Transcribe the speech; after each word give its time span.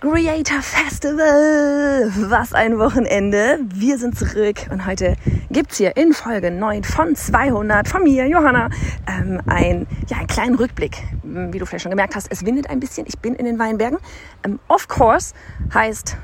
Creator 0.00 0.62
Festival. 0.62 2.10
Was 2.30 2.54
ein 2.54 2.78
Wochenende. 2.78 3.58
Wir 3.74 3.98
sind 3.98 4.18
zurück 4.18 4.66
und 4.70 4.86
heute 4.86 5.14
gibt's 5.50 5.76
hier 5.76 5.94
in 5.98 6.14
Folge 6.14 6.50
9 6.50 6.84
von 6.84 7.14
200 7.14 7.86
von 7.86 8.02
mir, 8.04 8.26
Johanna, 8.26 8.70
ähm, 9.06 9.42
ein, 9.44 9.86
ja, 10.08 10.16
einen 10.16 10.26
kleinen 10.26 10.54
Rückblick. 10.54 10.96
Wie 11.22 11.58
du 11.58 11.66
vielleicht 11.66 11.82
schon 11.82 11.90
gemerkt 11.90 12.16
hast, 12.16 12.28
es 12.32 12.46
windet 12.46 12.70
ein 12.70 12.80
bisschen. 12.80 13.06
Ich 13.06 13.18
bin 13.18 13.34
in 13.34 13.44
den 13.44 13.58
Weinbergen. 13.58 13.98
Ähm, 14.42 14.58
of 14.68 14.88
course 14.88 15.34
heißt 15.74 16.16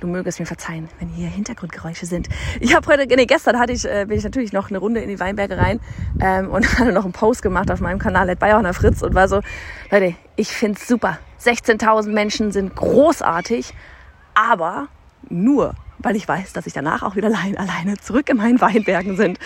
Du 0.00 0.06
mögest 0.06 0.40
mir 0.40 0.46
verzeihen, 0.46 0.88
wenn 0.98 1.08
hier 1.08 1.28
Hintergrundgeräusche 1.28 2.06
sind. 2.06 2.28
Ich 2.58 2.74
habe 2.74 2.86
heute, 2.86 3.06
nee, 3.06 3.26
gestern 3.26 3.58
hatte 3.58 3.74
ich, 3.74 3.84
äh, 3.84 4.06
bin 4.08 4.16
ich 4.16 4.24
natürlich 4.24 4.52
noch 4.52 4.70
eine 4.70 4.78
Runde 4.78 5.00
in 5.00 5.10
die 5.10 5.20
Weinberge 5.20 5.58
rein 5.58 5.78
ähm, 6.20 6.48
und 6.50 6.66
hatte 6.78 6.92
noch 6.92 7.04
einen 7.04 7.12
Post 7.12 7.42
gemacht 7.42 7.70
auf 7.70 7.80
meinem 7.80 7.98
Kanal 7.98 8.34
Bayerner 8.34 8.72
Fritz 8.72 9.02
und 9.02 9.14
war 9.14 9.28
so, 9.28 9.42
Leute, 9.90 10.14
ich 10.36 10.48
find's 10.48 10.88
super. 10.88 11.18
16.000 11.42 12.08
Menschen 12.08 12.50
sind 12.50 12.74
großartig, 12.74 13.74
aber 14.34 14.88
nur, 15.28 15.74
weil 15.98 16.16
ich 16.16 16.26
weiß, 16.26 16.54
dass 16.54 16.66
ich 16.66 16.72
danach 16.72 17.02
auch 17.02 17.16
wieder 17.16 17.28
allein, 17.28 17.58
alleine 17.58 17.98
zurück 17.98 18.30
in 18.30 18.38
meinen 18.38 18.60
Weinbergen 18.60 19.16
sind. 19.16 19.38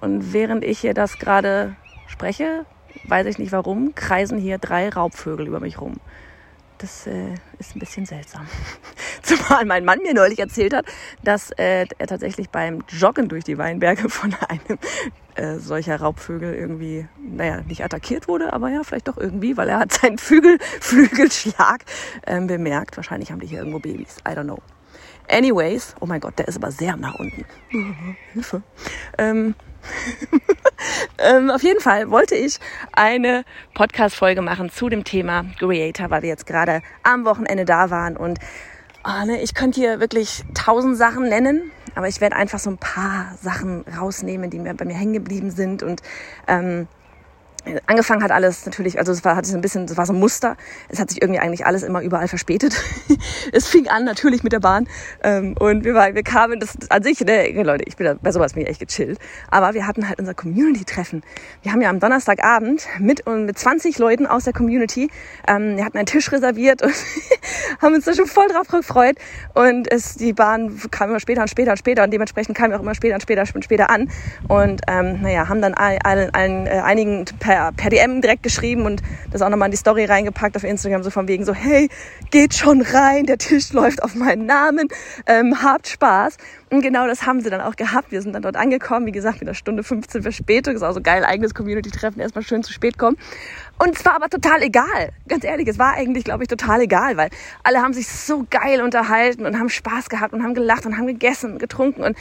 Und 0.00 0.32
während 0.32 0.64
ich 0.64 0.80
hier 0.80 0.94
das 0.94 1.18
gerade 1.18 1.76
spreche, 2.08 2.66
weiß 3.06 3.26
ich 3.26 3.38
nicht 3.38 3.52
warum, 3.52 3.94
kreisen 3.94 4.38
hier 4.38 4.58
drei 4.58 4.88
Raubvögel 4.88 5.46
über 5.46 5.60
mich 5.60 5.80
rum. 5.80 6.00
Das 6.80 7.06
äh, 7.06 7.34
ist 7.58 7.76
ein 7.76 7.78
bisschen 7.78 8.06
seltsam. 8.06 8.46
Zumal 9.22 9.66
mein 9.66 9.84
Mann 9.84 9.98
mir 9.98 10.14
neulich 10.14 10.38
erzählt 10.38 10.74
hat, 10.74 10.86
dass 11.22 11.50
äh, 11.52 11.86
er 11.98 12.06
tatsächlich 12.06 12.48
beim 12.48 12.82
Joggen 12.88 13.28
durch 13.28 13.44
die 13.44 13.58
Weinberge 13.58 14.08
von 14.08 14.34
einem 14.48 14.78
äh, 15.34 15.58
solcher 15.58 16.00
Raubvögel 16.00 16.54
irgendwie, 16.54 17.06
naja, 17.18 17.60
nicht 17.68 17.84
attackiert 17.84 18.28
wurde, 18.28 18.54
aber 18.54 18.70
ja, 18.70 18.82
vielleicht 18.82 19.08
doch 19.08 19.18
irgendwie, 19.18 19.58
weil 19.58 19.68
er 19.68 19.80
hat 19.80 19.92
seinen 19.92 20.16
Flügel, 20.16 20.58
Flügelschlag 20.80 21.84
ähm, 22.26 22.46
bemerkt. 22.46 22.96
Wahrscheinlich 22.96 23.30
haben 23.30 23.40
die 23.40 23.46
hier 23.46 23.58
irgendwo 23.58 23.78
Babys. 23.78 24.16
I 24.26 24.32
don't 24.32 24.44
know. 24.44 24.58
Anyways, 25.28 25.94
oh 26.00 26.06
mein 26.06 26.20
Gott, 26.20 26.38
der 26.38 26.48
ist 26.48 26.56
aber 26.56 26.70
sehr 26.70 26.96
nach 26.96 27.14
unten. 27.16 27.44
Hilfe. 28.32 28.62
Ähm, 29.18 29.54
ähm, 31.18 31.50
auf 31.50 31.62
jeden 31.62 31.80
Fall 31.80 32.10
wollte 32.10 32.34
ich 32.34 32.58
eine 32.92 33.44
Podcast-Folge 33.74 34.42
machen 34.42 34.70
zu 34.70 34.88
dem 34.88 35.04
Thema 35.04 35.44
Creator, 35.58 36.10
weil 36.10 36.22
wir 36.22 36.28
jetzt 36.28 36.46
gerade 36.46 36.82
am 37.02 37.24
Wochenende 37.24 37.64
da 37.64 37.90
waren. 37.90 38.16
Und 38.16 38.38
oh, 39.04 39.26
ne, 39.26 39.42
ich 39.42 39.54
könnte 39.54 39.80
hier 39.80 40.00
wirklich 40.00 40.44
tausend 40.54 40.96
Sachen 40.96 41.28
nennen, 41.28 41.70
aber 41.94 42.08
ich 42.08 42.20
werde 42.20 42.36
einfach 42.36 42.58
so 42.58 42.70
ein 42.70 42.78
paar 42.78 43.36
Sachen 43.40 43.84
rausnehmen, 43.98 44.50
die 44.50 44.58
mir 44.58 44.74
bei 44.74 44.84
mir 44.84 44.96
hängen 44.96 45.14
geblieben 45.14 45.50
sind. 45.50 45.82
Und 45.82 46.02
ähm, 46.46 46.88
angefangen 47.86 48.22
hat 48.22 48.30
alles 48.30 48.64
natürlich, 48.66 48.98
also 48.98 49.12
es 49.12 49.24
war, 49.24 49.36
hatte 49.36 49.48
so 49.48 49.56
ein 49.56 49.60
bisschen, 49.60 49.84
es 49.84 49.96
war 49.96 50.06
so 50.06 50.12
ein 50.12 50.18
Muster. 50.18 50.56
Es 50.88 50.98
hat 50.98 51.10
sich 51.10 51.20
irgendwie 51.22 51.40
eigentlich 51.40 51.66
alles 51.66 51.82
immer 51.82 52.00
überall 52.00 52.28
verspätet. 52.28 52.74
es 53.52 53.68
fing 53.68 53.88
an 53.88 54.04
natürlich 54.04 54.42
mit 54.42 54.52
der 54.52 54.60
Bahn 54.60 54.88
ähm, 55.22 55.54
und 55.58 55.84
wir, 55.84 55.94
war, 55.94 56.14
wir 56.14 56.22
kamen, 56.22 56.60
das 56.60 56.76
an 56.88 57.02
sich, 57.02 57.20
ne, 57.20 57.50
Leute, 57.62 57.84
ich 57.86 57.96
bin 57.96 58.06
da, 58.06 58.14
bei 58.14 58.32
sowas 58.32 58.54
bin 58.54 58.62
ich 58.62 58.68
echt 58.68 58.80
gechillt. 58.80 59.18
Aber 59.50 59.74
wir 59.74 59.86
hatten 59.86 60.08
halt 60.08 60.18
unser 60.18 60.34
Community-Treffen. 60.34 61.22
Wir 61.62 61.72
haben 61.72 61.80
ja 61.80 61.90
am 61.90 62.00
Donnerstagabend 62.00 62.86
mit, 62.98 63.26
mit 63.26 63.58
20 63.58 63.98
Leuten 63.98 64.26
aus 64.26 64.44
der 64.44 64.52
Community, 64.52 65.10
ähm, 65.46 65.76
wir 65.76 65.84
hatten 65.84 65.98
einen 65.98 66.06
Tisch 66.06 66.32
reserviert 66.32 66.82
und 66.82 66.94
haben 67.82 67.94
uns 67.94 68.04
da 68.04 68.14
schon 68.14 68.26
voll 68.26 68.48
drauf 68.48 68.68
gefreut. 68.68 69.16
Und 69.54 69.90
es, 69.90 70.14
die 70.14 70.32
Bahn 70.32 70.78
kam 70.90 71.10
immer 71.10 71.20
später 71.20 71.42
und 71.42 71.48
später 71.48 71.72
und 71.72 71.78
später 71.78 72.04
und 72.04 72.12
dementsprechend 72.12 72.56
kam 72.56 72.72
auch 72.72 72.80
immer 72.80 72.94
später 72.94 73.14
und 73.14 73.22
später 73.22 73.44
und 73.54 73.64
später 73.64 73.90
an. 73.90 74.10
Und 74.48 74.82
ähm, 74.88 75.22
naja, 75.22 75.48
haben 75.48 75.60
dann 75.60 75.74
allen, 75.74 76.00
allen, 76.02 76.34
allen 76.34 76.66
äh, 76.66 76.80
einigen 76.82 77.24
per, 77.50 77.72
per 77.72 77.90
DM 77.90 78.20
direkt 78.20 78.44
geschrieben 78.44 78.86
und 78.86 79.02
das 79.32 79.42
auch 79.42 79.48
nochmal 79.48 79.66
in 79.66 79.72
die 79.72 79.76
Story 79.76 80.04
reingepackt 80.04 80.56
auf 80.56 80.62
Instagram, 80.62 81.02
so 81.02 81.10
von 81.10 81.26
wegen 81.26 81.44
so, 81.44 81.52
hey, 81.52 81.88
geht 82.30 82.54
schon 82.54 82.80
rein, 82.80 83.26
der 83.26 83.38
Tisch 83.38 83.72
läuft 83.72 84.04
auf 84.04 84.14
meinen 84.14 84.46
Namen, 84.46 84.86
ähm, 85.26 85.60
habt 85.60 85.88
Spaß. 85.88 86.36
Und 86.70 86.82
genau 86.82 87.08
das 87.08 87.26
haben 87.26 87.40
sie 87.40 87.50
dann 87.50 87.60
auch 87.60 87.74
gehabt. 87.74 88.12
Wir 88.12 88.22
sind 88.22 88.34
dann 88.34 88.42
dort 88.42 88.54
angekommen, 88.54 89.06
wie 89.06 89.12
gesagt, 89.12 89.40
mit 89.40 89.48
einer 89.48 89.56
Stunde 89.56 89.82
15 89.82 90.22
Verspätung. 90.22 90.76
Ist 90.76 90.84
auch 90.84 90.92
so 90.92 91.00
geil, 91.00 91.24
eigenes 91.24 91.52
Community-Treffen, 91.52 92.20
erstmal 92.20 92.44
schön 92.44 92.62
zu 92.62 92.72
spät 92.72 92.96
kommen. 92.98 93.16
Und 93.80 93.96
es 93.96 94.04
war 94.04 94.14
aber 94.14 94.28
total 94.28 94.62
egal. 94.62 95.10
Ganz 95.26 95.42
ehrlich, 95.42 95.66
es 95.66 95.80
war 95.80 95.94
eigentlich, 95.94 96.22
glaube 96.22 96.44
ich, 96.44 96.48
total 96.48 96.82
egal, 96.82 97.16
weil 97.16 97.30
alle 97.64 97.82
haben 97.82 97.94
sich 97.94 98.06
so 98.06 98.46
geil 98.48 98.80
unterhalten 98.80 99.44
und 99.44 99.58
haben 99.58 99.70
Spaß 99.70 100.08
gehabt 100.08 100.32
und 100.34 100.44
haben 100.44 100.54
gelacht 100.54 100.86
und 100.86 100.96
haben 100.96 101.08
gegessen 101.08 101.54
und 101.54 101.58
getrunken 101.58 102.04
und 102.04 102.16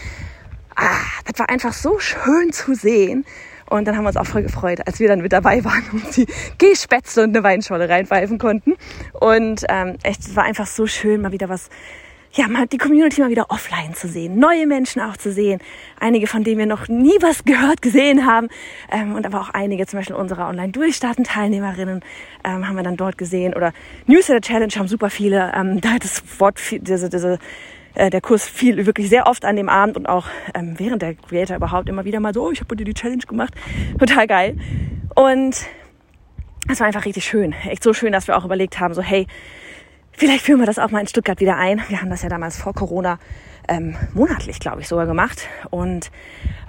ah, 0.75 0.97
das 1.25 1.37
war 1.37 1.49
einfach 1.49 1.73
so 1.73 1.99
schön 1.99 2.51
zu 2.51 2.73
sehen. 2.73 3.25
Und 3.69 3.87
dann 3.87 3.95
haben 3.95 4.03
wir 4.03 4.09
uns 4.09 4.17
auch 4.17 4.25
voll 4.25 4.43
gefreut, 4.43 4.79
als 4.85 4.99
wir 4.99 5.07
dann 5.07 5.21
mit 5.21 5.31
dabei 5.31 5.63
waren 5.63 5.83
und 5.91 6.17
die 6.17 6.27
Gehspätzle 6.57 7.23
und 7.23 7.35
eine 7.35 7.43
Weinscholle 7.43 7.87
reinpfeifen 7.87 8.37
konnten. 8.37 8.75
Und 9.13 9.63
ähm, 9.69 9.97
echt, 10.03 10.21
es 10.21 10.35
war 10.35 10.43
einfach 10.43 10.67
so 10.67 10.87
schön, 10.87 11.21
mal 11.21 11.31
wieder 11.31 11.49
was, 11.49 11.69
ja, 12.31 12.47
mal 12.47 12.67
die 12.67 12.77
Community 12.77 13.21
mal 13.21 13.29
wieder 13.29 13.49
offline 13.49 13.93
zu 13.93 14.07
sehen, 14.07 14.39
neue 14.39 14.67
Menschen 14.67 15.01
auch 15.01 15.17
zu 15.17 15.31
sehen, 15.31 15.59
einige 15.99 16.27
von 16.27 16.43
denen 16.43 16.59
wir 16.59 16.65
noch 16.65 16.87
nie 16.87 17.17
was 17.21 17.43
gehört, 17.43 17.81
gesehen 17.81 18.25
haben. 18.25 18.49
Ähm, 18.91 19.15
und 19.15 19.25
aber 19.25 19.41
auch 19.41 19.49
einige, 19.49 19.85
zum 19.87 19.99
Beispiel 19.99 20.15
unserer 20.15 20.47
Online-Durchstarten-Teilnehmerinnen 20.49 22.01
ähm, 22.43 22.67
haben 22.67 22.75
wir 22.75 22.83
dann 22.83 22.97
dort 22.97 23.17
gesehen. 23.17 23.53
Oder 23.53 23.73
Newsletter 24.05 24.41
Challenge 24.41 24.73
haben 24.75 24.87
super 24.87 25.09
viele, 25.09 25.51
ähm, 25.55 25.81
da 25.81 25.91
hat 25.91 26.03
das 26.03 26.23
Wort, 26.39 26.59
diese, 26.71 27.09
diese 27.09 27.39
äh, 27.95 28.09
der 28.09 28.21
Kurs 28.21 28.47
fiel 28.47 28.85
wirklich 28.85 29.09
sehr 29.09 29.27
oft 29.27 29.45
an 29.45 29.55
dem 29.55 29.69
Abend 29.69 29.97
und 29.97 30.07
auch 30.07 30.27
ähm, 30.53 30.75
während 30.77 31.01
der 31.01 31.15
Creator 31.15 31.55
überhaupt 31.55 31.89
immer 31.89 32.05
wieder 32.05 32.19
mal 32.19 32.33
so, 32.33 32.47
oh, 32.47 32.51
ich 32.51 32.61
habe 32.61 32.75
dir 32.75 32.85
die 32.85 32.93
Challenge 32.93 33.23
gemacht. 33.27 33.53
Total 33.97 34.27
geil. 34.27 34.57
Und 35.15 35.65
es 36.69 36.79
war 36.79 36.87
einfach 36.87 37.05
richtig 37.05 37.25
schön. 37.25 37.53
Echt 37.67 37.83
so 37.83 37.93
schön, 37.93 38.11
dass 38.11 38.27
wir 38.27 38.37
auch 38.37 38.45
überlegt 38.45 38.79
haben, 38.79 38.93
so 38.93 39.01
hey, 39.01 39.27
vielleicht 40.11 40.45
führen 40.45 40.59
wir 40.59 40.65
das 40.65 40.79
auch 40.79 40.91
mal 40.91 40.99
in 40.99 41.07
Stuttgart 41.07 41.39
wieder 41.39 41.57
ein. 41.57 41.81
Wir 41.87 42.01
haben 42.01 42.09
das 42.09 42.21
ja 42.21 42.29
damals 42.29 42.57
vor 42.57 42.73
Corona 42.73 43.19
ähm, 43.67 43.95
monatlich, 44.13 44.59
glaube 44.59 44.81
ich, 44.81 44.87
sogar 44.87 45.05
gemacht. 45.05 45.47
Und 45.69 46.11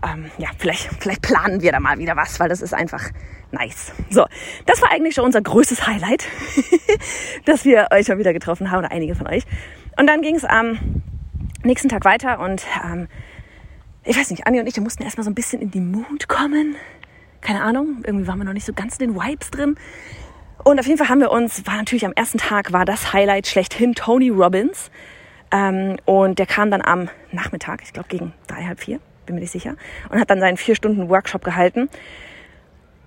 ähm, 0.06 0.30
ja, 0.38 0.48
vielleicht, 0.58 0.88
vielleicht 1.00 1.22
planen 1.22 1.60
wir 1.62 1.72
da 1.72 1.80
mal 1.80 1.98
wieder 1.98 2.16
was, 2.16 2.38
weil 2.38 2.48
das 2.48 2.62
ist 2.62 2.74
einfach 2.74 3.10
nice. 3.50 3.92
So, 4.10 4.26
das 4.66 4.80
war 4.82 4.90
eigentlich 4.90 5.14
schon 5.14 5.24
unser 5.24 5.40
größtes 5.42 5.86
Highlight, 5.86 6.26
dass 7.44 7.64
wir 7.64 7.88
euch 7.92 8.06
schon 8.06 8.18
wieder 8.18 8.32
getroffen 8.32 8.70
haben 8.70 8.80
oder 8.80 8.92
einige 8.92 9.14
von 9.14 9.26
euch. 9.26 9.44
Und 9.96 10.06
dann 10.06 10.22
ging 10.22 10.36
es 10.36 10.44
am 10.44 10.78
nächsten 11.62 11.88
Tag 11.88 12.04
weiter 12.04 12.40
und 12.40 12.64
ähm, 12.84 13.08
ich 14.04 14.16
weiß 14.16 14.30
nicht, 14.30 14.46
Anni 14.46 14.60
und 14.60 14.66
ich, 14.66 14.76
wir 14.76 14.82
mussten 14.82 15.02
erstmal 15.02 15.24
so 15.24 15.30
ein 15.30 15.34
bisschen 15.34 15.60
in 15.60 15.70
die 15.70 15.80
Mut 15.80 16.28
kommen. 16.28 16.76
Keine 17.40 17.62
Ahnung, 17.62 18.02
irgendwie 18.04 18.26
waren 18.26 18.38
wir 18.38 18.44
noch 18.44 18.52
nicht 18.52 18.66
so 18.66 18.72
ganz 18.72 18.96
in 18.98 19.12
den 19.12 19.20
Vibes 19.20 19.50
drin. 19.50 19.76
Und 20.64 20.78
auf 20.78 20.86
jeden 20.86 20.98
Fall 20.98 21.08
haben 21.08 21.20
wir 21.20 21.30
uns, 21.30 21.66
war 21.66 21.76
natürlich 21.76 22.04
am 22.04 22.12
ersten 22.12 22.38
Tag, 22.38 22.72
war 22.72 22.84
das 22.84 23.12
Highlight 23.12 23.46
schlechthin 23.46 23.94
Tony 23.94 24.28
Robbins. 24.28 24.90
Ähm, 25.50 25.96
und 26.04 26.38
der 26.38 26.46
kam 26.46 26.70
dann 26.70 26.82
am 26.82 27.08
Nachmittag, 27.32 27.82
ich 27.82 27.92
glaube 27.92 28.08
gegen 28.08 28.32
drei, 28.46 28.64
halb 28.64 28.80
vier, 28.80 29.00
bin 29.26 29.34
mir 29.34 29.40
nicht 29.40 29.50
sicher, 29.50 29.76
und 30.08 30.20
hat 30.20 30.30
dann 30.30 30.40
seinen 30.40 30.56
vier 30.56 30.74
Stunden 30.74 31.08
Workshop 31.08 31.44
gehalten. 31.44 31.88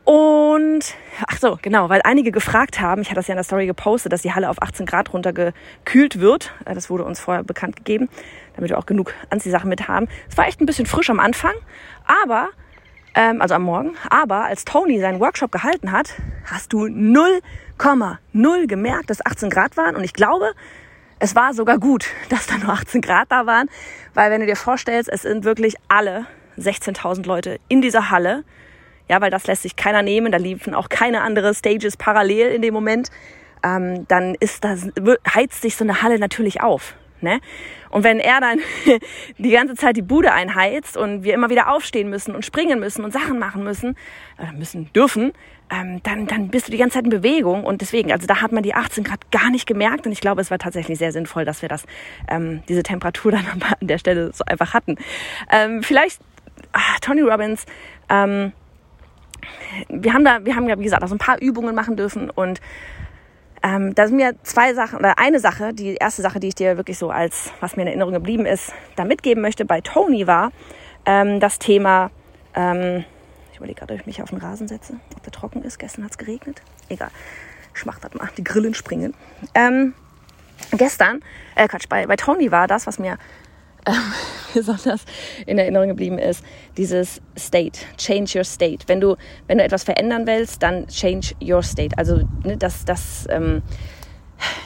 Und, 0.06 0.96
ach 1.28 1.38
so, 1.38 1.58
genau, 1.62 1.88
weil 1.88 2.02
einige 2.04 2.32
gefragt 2.32 2.82
haben, 2.82 3.02
ich 3.02 3.08
hatte 3.08 3.20
das 3.20 3.28
ja 3.28 3.34
in 3.34 3.38
der 3.38 3.46
Story 3.46 3.68
gepostet, 3.68 4.12
dass 4.12 4.22
die 4.22 4.34
Halle 4.34 4.50
auf 4.50 4.62
18 4.62 4.86
Grad 4.86 5.14
runtergekühlt 5.14 6.20
wird. 6.20 6.52
Äh, 6.66 6.76
das 6.76 6.90
wurde 6.90 7.06
uns 7.06 7.22
vorher 7.22 7.44
bekannt 7.44 7.78
gegeben, 7.78 8.10
damit 8.56 8.70
wir 8.70 8.78
auch 8.78 8.86
genug 8.86 9.14
Anziehsachen 9.30 9.70
mit 9.70 9.88
haben. 9.88 10.10
Es 10.30 10.38
war 10.38 10.48
echt 10.48 10.60
ein 10.60 10.66
bisschen 10.66 10.86
frisch 10.86 11.10
am 11.10 11.22
Anfang, 11.22 11.54
aber, 12.06 12.50
ähm, 13.16 13.42
also 13.42 13.56
am 13.56 13.64
Morgen, 13.64 13.96
aber 14.10 14.44
als 14.44 14.66
Tony 14.66 15.00
seinen 15.00 15.22
Workshop 15.22 15.54
gehalten 15.54 15.94
hat, 15.94 16.16
hast 16.46 16.74
du 16.74 16.86
0,0 16.86 18.68
gemerkt, 18.68 19.10
dass 19.10 19.26
18 19.26 19.50
Grad 19.50 19.78
waren. 19.78 19.96
Und 19.96 20.04
ich 20.04 20.14
glaube, 20.14 20.52
es 21.20 21.34
war 21.34 21.54
sogar 21.54 21.78
gut, 21.78 22.08
dass 22.30 22.48
da 22.48 22.58
nur 22.58 22.74
18 22.74 23.00
Grad 23.00 23.32
da 23.32 23.46
waren, 23.46 23.70
weil 24.14 24.32
wenn 24.32 24.42
du 24.42 24.48
dir 24.48 24.58
vorstellst, 24.58 25.10
es 25.10 25.22
sind 25.22 25.46
wirklich 25.46 25.76
alle 25.88 26.26
16.000 26.58 27.26
Leute 27.26 27.60
in 27.70 27.82
dieser 27.82 28.10
Halle 28.10 28.44
ja, 29.10 29.22
weil 29.22 29.32
das 29.32 29.48
lässt 29.48 29.64
sich 29.64 29.76
keiner 29.76 30.02
nehmen, 30.02 30.32
da 30.32 30.38
liefen 30.38 30.74
auch 30.74 30.90
keine 30.90 31.22
andere 31.22 31.54
Stages 31.54 31.98
parallel 31.98 32.52
in 32.52 32.62
dem 32.62 32.74
Moment, 32.74 33.10
ähm, 33.64 34.08
dann 34.08 34.36
ist 34.40 34.64
das, 34.64 34.90
heizt 35.34 35.62
sich 35.62 35.76
so 35.76 35.84
eine 35.84 36.02
Halle 36.02 36.20
natürlich 36.20 36.62
auf. 36.62 36.96
Ne? 37.24 37.40
Und 37.90 38.04
wenn 38.04 38.20
er 38.20 38.42
dann 38.42 38.60
die 39.38 39.52
ganze 39.52 39.76
Zeit 39.76 39.96
die 39.96 40.02
Bude 40.02 40.34
einheizt 40.34 40.98
und 40.98 41.24
wir 41.24 41.34
immer 41.34 41.50
wieder 41.50 41.72
aufstehen 41.72 42.10
müssen 42.10 42.36
und 42.36 42.44
springen 42.44 42.80
müssen 42.80 43.06
und 43.06 43.14
Sachen 43.14 43.40
machen 43.40 43.64
müssen, 43.64 43.96
äh, 44.38 44.52
müssen, 44.52 44.92
dürfen, 44.92 45.32
ähm, 45.72 46.02
dann, 46.04 46.28
dann 46.28 46.50
bist 46.50 46.68
du 46.68 46.72
die 46.72 46.78
ganze 46.78 46.96
Zeit 46.96 47.06
in 47.06 47.10
Bewegung. 47.10 47.64
Und 47.64 47.82
deswegen, 47.82 48.12
also 48.12 48.28
da 48.28 48.42
hat 48.42 48.52
man 48.52 48.62
die 48.62 48.74
18 48.74 49.06
Grad 49.06 49.32
gar 49.32 49.50
nicht 49.50 49.66
gemerkt. 49.66 50.06
Und 50.06 50.12
ich 50.12 50.20
glaube, 50.20 50.42
es 50.42 50.52
war 50.52 50.60
tatsächlich 50.60 50.98
sehr 50.98 51.14
sinnvoll, 51.14 51.46
dass 51.46 51.62
wir 51.62 51.70
das, 51.70 51.86
ähm, 52.28 52.62
diese 52.68 52.84
Temperatur 52.84 53.32
dann 53.34 53.46
an 53.48 53.88
der 53.88 53.98
Stelle 53.98 54.32
so 54.34 54.44
einfach 54.46 54.74
hatten. 54.74 54.98
Ähm, 55.50 55.82
vielleicht, 55.82 56.20
ah, 56.74 56.98
Tony 57.00 57.22
Robbins, 57.22 57.66
ähm, 58.10 58.52
wir 59.90 60.14
haben 60.14 60.26
da, 60.26 60.46
wir 60.46 60.56
haben 60.56 60.68
ja, 60.68 60.78
wie 60.80 60.84
gesagt, 60.84 61.04
auch 61.04 61.08
so 61.08 61.16
ein 61.16 61.20
paar 61.20 61.42
Übungen 61.42 61.76
machen 61.76 61.96
dürfen 61.96 62.30
und 62.30 62.62
ähm, 63.64 63.96
da 63.96 64.08
sind 64.08 64.18
mir 64.18 64.36
zwei 64.44 64.74
Sachen, 64.74 65.00
oder 65.00 65.18
eine 65.20 65.40
Sache, 65.40 65.74
die 65.74 65.96
erste 65.96 66.22
Sache, 66.22 66.40
die 66.40 66.50
ich 66.50 66.56
dir 66.56 66.76
wirklich 66.76 66.98
so 66.98 67.10
als, 67.10 67.52
was 67.62 67.78
mir 67.78 67.84
in 67.84 67.88
Erinnerung 67.88 68.14
geblieben 68.14 68.46
ist, 68.46 68.74
da 68.98 69.06
mitgeben 69.06 69.42
möchte 69.42 69.64
bei 69.64 69.80
Tony 69.82 70.28
war 70.28 70.52
ähm, 71.06 71.40
das 71.40 71.60
Thema, 71.60 72.12
ähm, 72.56 73.04
ich 73.52 73.58
überlege 73.58 73.80
gerade, 73.80 73.94
ob 73.94 74.00
ich 74.00 74.06
mich 74.06 74.22
auf 74.22 74.30
den 74.30 74.40
Rasen 74.40 74.68
setze, 74.68 74.96
ob 75.16 75.24
der 75.24 75.32
trocken 75.32 75.64
ist. 75.64 75.80
Gestern 75.80 76.04
hat 76.04 76.12
es 76.12 76.18
geregnet. 76.18 76.62
Egal. 76.90 77.10
Ich 77.76 77.82
das 77.82 78.14
mal. 78.14 78.30
Die 78.38 78.44
Grillen 78.44 78.74
springen. 78.74 79.14
Ähm, 79.54 79.94
gestern, 80.72 81.22
äh 81.56 81.68
Quatsch, 81.68 81.88
bei, 81.90 82.06
bei 82.06 82.16
Tony 82.16 82.52
war 82.52 82.68
das, 82.68 82.88
was 82.88 83.00
mir 83.00 83.18
besonders 84.54 85.06
in 85.46 85.58
Erinnerung 85.58 85.90
geblieben 85.90 86.18
ist, 86.18 86.44
dieses 86.78 87.22
State, 87.38 87.80
change 87.98 88.38
your 88.38 88.44
state. 88.44 88.88
Wenn 88.88 89.02
du, 89.02 89.16
wenn 89.48 89.58
du 89.58 89.64
etwas 89.64 89.84
verändern 89.84 90.28
willst, 90.28 90.64
dann 90.64 90.88
change 90.88 91.34
your 91.42 91.64
state. 91.64 91.98
Also 91.98 92.22
ne, 92.44 92.58
das, 92.58 92.86
das, 92.86 93.26
ähm, 93.30 93.62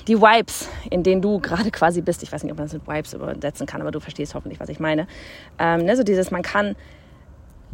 die 0.07 0.19
Vibes, 0.19 0.69
in 0.89 1.03
denen 1.03 1.21
du 1.21 1.39
gerade 1.39 1.71
quasi 1.71 2.01
bist. 2.01 2.23
Ich 2.23 2.31
weiß 2.31 2.43
nicht, 2.43 2.51
ob 2.51 2.57
man 2.57 2.67
das 2.67 2.73
mit 2.73 2.87
Vibes 2.87 3.13
übersetzen 3.13 3.67
kann, 3.67 3.81
aber 3.81 3.91
du 3.91 3.99
verstehst 3.99 4.35
hoffentlich, 4.35 4.59
was 4.59 4.69
ich 4.69 4.79
meine. 4.79 5.07
Ähm, 5.59 5.85
ne, 5.85 5.95
so 5.95 6.03
dieses, 6.03 6.31
man 6.31 6.41
kann 6.41 6.75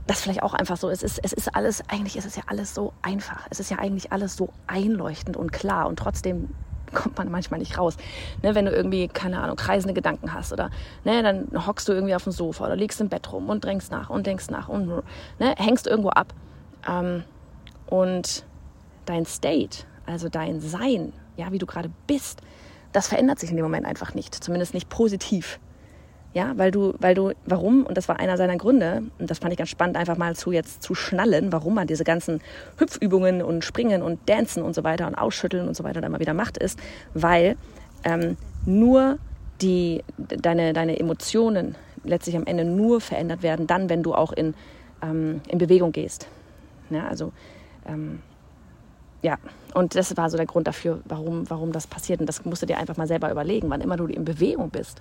das 0.07 0.21
vielleicht 0.21 0.43
auch 0.43 0.53
einfach 0.53 0.77
so. 0.77 0.89
Es 0.89 1.03
ist, 1.03 1.19
es 1.23 1.33
ist 1.33 1.55
alles, 1.55 1.81
eigentlich 1.87 2.17
ist 2.17 2.25
es 2.25 2.35
ja 2.35 2.43
alles 2.47 2.73
so 2.73 2.93
einfach. 3.01 3.47
Es 3.49 3.59
ist 3.59 3.71
ja 3.71 3.79
eigentlich 3.79 4.11
alles 4.11 4.35
so 4.35 4.49
einleuchtend 4.67 5.37
und 5.37 5.51
klar 5.51 5.87
und 5.87 5.97
trotzdem 5.97 6.49
kommt 6.93 7.17
man 7.17 7.29
manchmal 7.31 7.59
nicht 7.59 7.77
raus. 7.77 7.97
Ne, 8.41 8.55
wenn 8.55 8.65
du 8.65 8.71
irgendwie, 8.71 9.07
keine 9.07 9.41
Ahnung, 9.41 9.55
kreisende 9.55 9.93
Gedanken 9.93 10.33
hast 10.33 10.53
oder 10.53 10.69
ne, 11.03 11.23
dann 11.23 11.65
hockst 11.67 11.87
du 11.87 11.93
irgendwie 11.93 12.15
auf 12.15 12.23
dem 12.23 12.31
Sofa 12.31 12.65
oder 12.65 12.75
liegst 12.75 13.01
im 13.01 13.09
Bett 13.09 13.31
rum 13.31 13.49
und 13.49 13.63
drängst 13.63 13.91
nach 13.91 14.09
und 14.09 14.25
denkst 14.25 14.49
nach 14.49 14.69
und 14.69 14.87
ne, 14.87 15.55
hängst 15.57 15.87
irgendwo 15.87 16.09
ab. 16.09 16.33
Ähm, 16.87 17.23
und 17.87 18.45
dein 19.05 19.25
State, 19.25 19.85
also 20.05 20.29
dein 20.29 20.59
Sein, 20.61 21.13
ja, 21.37 21.51
wie 21.51 21.57
du 21.57 21.65
gerade 21.65 21.89
bist, 22.07 22.41
das 22.91 23.07
verändert 23.07 23.39
sich 23.39 23.49
in 23.49 23.57
dem 23.57 23.65
Moment 23.65 23.85
einfach 23.85 24.13
nicht, 24.13 24.35
zumindest 24.35 24.73
nicht 24.73 24.89
positiv. 24.89 25.59
Ja, 26.33 26.53
weil 26.57 26.71
du, 26.71 26.93
weil 26.97 27.13
du, 27.13 27.31
warum? 27.45 27.85
Und 27.85 27.95
das 27.95 28.09
war 28.09 28.19
einer 28.19 28.37
seiner 28.37 28.57
Gründe. 28.57 29.03
Und 29.19 29.29
das 29.29 29.37
fand 29.37 29.53
ich 29.53 29.57
ganz 29.57 29.69
spannend, 29.69 29.97
einfach 29.97 30.17
mal 30.17 30.35
zu 30.35 30.51
jetzt 30.51 30.81
zu 30.81 30.95
schnallen, 30.95 31.51
warum 31.51 31.75
man 31.75 31.85
diese 31.85 32.03
ganzen 32.03 32.41
Hüpfübungen 32.77 33.43
und 33.43 33.63
Springen 33.63 34.01
und 34.01 34.27
Dancen 34.27 34.63
und 34.63 34.73
so 34.73 34.83
weiter 34.83 35.05
und 35.05 35.13
Ausschütteln 35.13 35.67
und 35.67 35.75
so 35.75 35.83
weiter 35.83 36.01
dann 36.01 36.11
mal 36.11 36.19
wieder 36.19 36.33
macht, 36.33 36.57
ist, 36.57 36.79
weil 37.13 37.55
ähm, 38.03 38.35
nur 38.65 39.19
die, 39.61 40.03
deine, 40.17 40.73
deine 40.73 40.99
Emotionen 40.99 41.75
letztlich 42.03 42.35
am 42.35 42.47
Ende 42.47 42.65
nur 42.65 42.99
verändert 42.99 43.43
werden, 43.43 43.67
dann, 43.67 43.87
wenn 43.89 44.01
du 44.01 44.15
auch 44.15 44.31
in, 44.31 44.55
ähm, 45.03 45.41
in 45.47 45.59
Bewegung 45.59 45.91
gehst. 45.91 46.27
Ja, 46.89 47.07
also, 47.07 47.31
ähm, 47.87 48.21
ja, 49.21 49.37
und 49.75 49.95
das 49.95 50.17
war 50.17 50.31
so 50.31 50.37
der 50.37 50.47
Grund 50.47 50.67
dafür, 50.67 50.99
warum, 51.05 51.47
warum 51.49 51.71
das 51.71 51.85
passiert. 51.85 52.19
Und 52.19 52.25
das 52.25 52.43
musst 52.43 52.63
du 52.63 52.65
dir 52.65 52.79
einfach 52.79 52.97
mal 52.97 53.07
selber 53.07 53.31
überlegen, 53.31 53.69
wann 53.69 53.81
immer 53.81 53.97
du 53.97 54.07
in 54.07 54.25
Bewegung 54.25 54.71
bist 54.71 54.99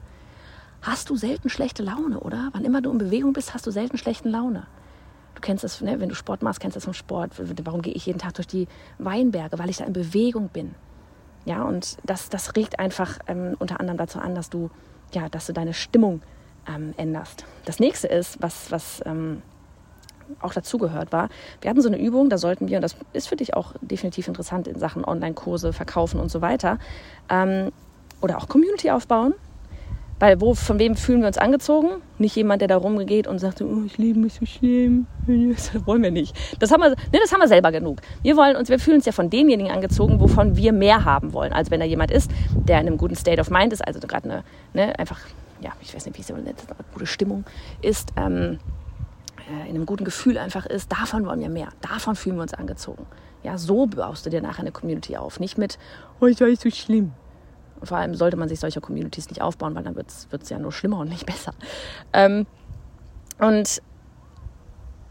hast 0.83 1.11
du 1.11 1.17
selten 1.17 1.49
schlechte 1.49 1.83
Laune, 1.83 2.21
oder? 2.21 2.51
Wann 2.53 2.65
immer 2.65 2.83
du 2.83 2.91
in 2.91 2.99
Bewegung 2.99 3.33
bist, 3.33 3.55
hast 3.55 3.67
du 3.67 3.71
selten 3.71 3.97
schlechte 3.97 4.29
Laune. 4.29 4.67
Du 5.35 5.41
kennst 5.41 5.65
das, 5.65 5.81
ne? 5.81 5.99
wenn 6.01 6.09
du 6.09 6.15
Sport 6.15 6.43
machst, 6.43 6.61
kennst 6.61 6.77
du 6.77 6.79
das 6.79 6.85
vom 6.85 6.95
Sport. 6.95 7.33
Warum 7.65 7.83
gehe 7.83 7.95
ich 7.95 8.07
jeden 8.07 8.19
Tag 8.19 8.35
durch 8.35 8.47
die 8.47 8.69
Weinberge? 8.99 9.59
Weil 9.59 9.71
ich 9.71 9.79
da 9.79 9.85
in 9.85 9.93
Bewegung 9.93 10.49
bin. 10.49 10.75
Ja, 11.45 11.63
und 11.65 11.97
das, 12.05 12.29
das 12.29 12.55
regt 12.55 12.79
einfach 12.79 13.19
ähm, 13.27 13.57
unter 13.59 13.81
anderem 13.81 13.97
dazu 13.97 14.19
an, 14.19 14.35
dass 14.35 14.51
du, 14.51 14.71
ja, 15.13 15.29
dass 15.29 15.47
du 15.47 15.53
deine 15.53 15.75
Stimmung 15.75 16.23
ähm, 16.69 16.95
änderst. 16.97 17.45
Das 17.65 17.81
nächste 17.81 18.09
ist, 18.09 18.41
was, 18.41 18.71
was 18.71 19.03
ähm, 19.07 19.43
auch 20.41 20.53
dazugehört 20.53 21.13
war, 21.13 21.29
wir 21.61 21.71
hatten 21.71 21.81
so 21.81 21.89
eine 21.89 21.99
Übung, 21.99 22.31
da 22.31 22.39
sollten 22.39 22.69
wir, 22.69 22.77
und 22.79 22.83
das 22.83 22.97
ist 23.13 23.29
für 23.29 23.37
dich 23.37 23.55
auch 23.55 23.75
definitiv 23.81 24.29
interessant 24.29 24.69
in 24.69 24.79
Sachen 24.79 25.05
Online-Kurse, 25.05 25.73
Verkaufen 25.73 26.21
und 26.21 26.31
so 26.31 26.41
weiter, 26.41 26.79
ähm, 27.29 27.73
oder 28.21 28.39
auch 28.39 28.49
Community 28.49 28.91
aufbauen, 28.91 29.35
weil 30.23 30.41
wo, 30.41 30.55
von 30.55 30.79
wem 30.79 30.95
fühlen 30.95 31.23
wir 31.23 31.27
uns 31.27 31.37
angezogen? 31.37 32.01
Nicht 32.19 32.37
jemand, 32.37 32.61
der 32.61 32.69
da 32.69 32.77
rumgeht 32.77 33.27
und 33.27 33.41
sagt, 33.41 33.61
oh, 33.61 33.83
ich 33.85 33.99
liebe 33.99 34.21
mich 34.21 34.35
so 34.35 34.47
schlimm. 34.47 35.09
Das 35.27 35.85
wollen 35.85 36.01
wir 36.01 36.13
nicht. 36.13 36.37
Das 36.61 36.71
haben 36.71 36.81
wir, 36.81 36.91
ne, 36.91 36.97
das 37.21 37.33
haben 37.33 37.41
wir 37.41 37.49
selber 37.49 37.73
genug. 37.73 37.99
Wir 38.23 38.37
wollen 38.37 38.55
uns, 38.55 38.69
wir 38.69 38.79
fühlen 38.79 38.99
uns 38.99 39.05
ja 39.07 39.11
von 39.11 39.31
demjenigen 39.31 39.73
angezogen, 39.73 40.21
wovon 40.21 40.55
wir 40.57 40.73
mehr 40.73 41.05
haben 41.05 41.33
wollen. 41.33 41.53
Also 41.53 41.73
wenn 41.73 41.81
da 41.81 41.87
jemand 41.87 42.13
ist, 42.13 42.31
der 42.55 42.81
in 42.81 42.87
einem 42.87 42.99
guten 42.99 43.17
State 43.17 43.41
of 43.41 43.51
Mind 43.51 43.73
ist, 43.73 43.85
also 43.85 43.99
gerade 43.99 44.31
eine, 44.31 44.45
ne, 44.75 44.97
einfach, 44.97 45.19
ja, 45.61 45.73
ich 45.81 45.93
weiß 45.93 46.07
nicht, 46.07 46.17
wie 46.17 46.21
ich 46.21 46.31
es 46.31 46.37
nennt, 46.37 46.47
eine 46.47 46.77
gute 46.93 47.07
Stimmung 47.07 47.43
ist, 47.81 48.13
ähm, 48.17 48.61
äh, 49.51 49.69
in 49.69 49.75
einem 49.75 49.87
guten 49.87 50.05
Gefühl 50.05 50.39
einfach 50.39 50.67
ist, 50.67 50.93
davon 50.93 51.27
wollen 51.27 51.41
wir 51.41 51.49
mehr. 51.49 51.71
Davon 51.81 52.15
fühlen 52.15 52.37
wir 52.37 52.43
uns 52.43 52.55
angezogen. 52.55 53.07
Ja, 53.43 53.59
so 53.59 53.87
baust 53.87 54.25
du 54.25 54.31
dir 54.31 54.41
nachher 54.41 54.61
eine 54.61 54.71
Community 54.71 55.17
auf. 55.17 55.41
Nicht 55.41 55.59
mit, 55.59 55.81
oh, 56.21 56.27
ist 56.27 56.41
alles 56.41 56.61
so 56.61 56.71
schlimm. 56.71 57.11
Vor 57.83 57.99
allem 57.99 58.15
sollte 58.15 58.37
man 58.37 58.49
sich 58.49 58.61
solche 58.61 58.81
Communities 58.81 59.29
nicht 59.29 59.43
aufbauen, 59.43 59.75
weil 59.75 59.83
dann 59.83 59.97
wird 59.97 60.09
es 60.09 60.49
ja 60.49 60.59
nur 60.59 60.73
schlimmer 60.73 61.01
und 61.01 61.09
nicht 61.09 61.27
besser. 61.33 61.53
Ähm, 62.13 62.47
und 63.39 63.83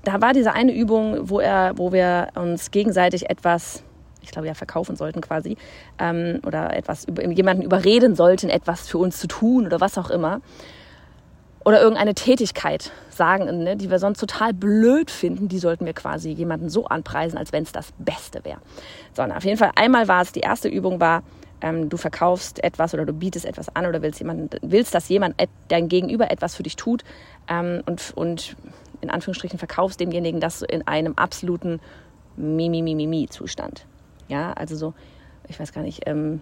da 0.03 0.21
war 0.21 0.33
diese 0.33 0.53
eine 0.53 0.73
Übung, 0.73 1.29
wo, 1.29 1.39
er, 1.39 1.73
wo 1.77 1.91
wir 1.91 2.29
uns 2.35 2.71
gegenseitig 2.71 3.29
etwas, 3.29 3.83
ich 4.21 4.31
glaube 4.31 4.47
ja, 4.47 4.53
verkaufen 4.53 4.95
sollten 4.95 5.21
quasi, 5.21 5.57
ähm, 5.99 6.39
oder 6.45 6.75
etwas 6.75 7.05
jemanden 7.29 7.63
überreden 7.63 8.15
sollten, 8.15 8.49
etwas 8.49 8.87
für 8.87 8.97
uns 8.97 9.19
zu 9.19 9.27
tun 9.27 9.65
oder 9.65 9.79
was 9.79 9.97
auch 9.97 10.09
immer. 10.09 10.41
Oder 11.63 11.79
irgendeine 11.79 12.15
Tätigkeit 12.15 12.91
sagen, 13.11 13.63
ne, 13.63 13.77
die 13.77 13.91
wir 13.91 13.99
sonst 13.99 14.19
total 14.19 14.51
blöd 14.51 15.11
finden, 15.11 15.47
die 15.47 15.59
sollten 15.59 15.85
wir 15.85 15.93
quasi 15.93 16.31
jemanden 16.31 16.69
so 16.69 16.85
anpreisen, 16.85 17.37
als 17.37 17.51
wenn 17.51 17.61
es 17.61 17.71
das 17.71 17.91
Beste 17.99 18.43
wäre. 18.43 18.57
So, 19.13 19.21
auf 19.21 19.43
jeden 19.43 19.57
Fall 19.57 19.71
einmal 19.75 20.07
war 20.07 20.23
es, 20.23 20.31
die 20.31 20.39
erste 20.39 20.69
Übung 20.69 20.99
war, 20.99 21.21
ähm, 21.61 21.89
du 21.89 21.97
verkaufst 21.97 22.63
etwas 22.63 22.93
oder 22.93 23.05
du 23.05 23.13
bietest 23.13 23.45
etwas 23.45 23.75
an 23.75 23.85
oder 23.85 24.01
willst, 24.01 24.19
jemanden, 24.19 24.49
willst 24.61 24.93
dass 24.93 25.09
jemand 25.09 25.35
dein 25.67 25.87
Gegenüber 25.87 26.31
etwas 26.31 26.55
für 26.55 26.63
dich 26.63 26.75
tut 26.75 27.03
ähm, 27.47 27.81
und, 27.85 28.13
und 28.15 28.55
in 29.01 29.09
Anführungsstrichen 29.09 29.59
verkaufst 29.59 29.99
demjenigen 29.99 30.39
das 30.39 30.61
in 30.61 30.87
einem 30.87 31.13
absoluten 31.15 31.79
Mimi-Mimi-Mimi-Zustand. 32.37 33.85
Ja, 34.27 34.53
also 34.53 34.75
so, 34.75 34.93
ich 35.47 35.59
weiß 35.59 35.73
gar 35.73 35.81
nicht, 35.81 36.03
ähm, 36.05 36.41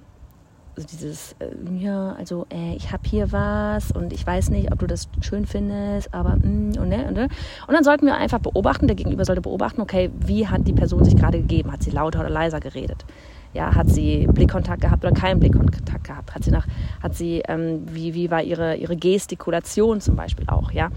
so 0.76 0.86
dieses, 0.86 1.36
äh, 1.40 1.48
ja, 1.78 2.14
also 2.14 2.46
äh, 2.52 2.76
ich 2.76 2.92
habe 2.92 3.04
hier 3.08 3.32
was 3.32 3.92
und 3.92 4.14
ich 4.14 4.26
weiß 4.26 4.50
nicht, 4.50 4.72
ob 4.72 4.80
du 4.80 4.88
das 4.88 5.10
schön 5.22 5.46
findest, 5.46 6.14
aber 6.14 6.36
mm, 6.38 6.78
und, 6.80 6.90
ne, 6.90 7.08
und, 7.08 7.14
ne. 7.14 7.28
und 7.68 7.74
dann 7.74 7.84
sollten 7.84 8.06
wir 8.06 8.16
einfach 8.16 8.40
beobachten, 8.40 8.88
der 8.88 8.96
Gegenüber 8.96 9.26
sollte 9.26 9.42
beobachten, 9.42 9.82
okay, 9.82 10.12
wie 10.20 10.48
hat 10.48 10.68
die 10.68 10.74
Person 10.74 11.04
sich 11.04 11.16
gerade 11.16 11.40
gegeben? 11.40 11.72
Hat 11.72 11.84
sie 11.84 11.92
lauter 11.92 12.22
oder 12.22 12.30
leiser 12.30 12.60
geredet? 12.60 13.06
Ja, 13.54 13.74
hat 13.74 13.90
sie 13.90 14.28
Blickkontakt 14.28 14.82
gehabt 14.82 15.04
oder 15.04 15.14
keinen 15.14 15.40
Blickkontakt 15.40 16.04
gehabt? 16.04 16.36
Hat 16.36 16.44
sie 16.44 16.52
nach, 16.52 16.68
hat 17.02 17.16
sie, 17.16 17.42
ähm, 17.48 17.82
wie, 17.92 18.14
wie 18.14 18.30
war 18.30 18.44
ihre, 18.44 18.76
ihre 18.76 18.96
Gestikulation 18.96 20.02
zum 20.02 20.16
Beispiel 20.16 20.46
auch, 20.48 20.72
ja? 20.72 20.90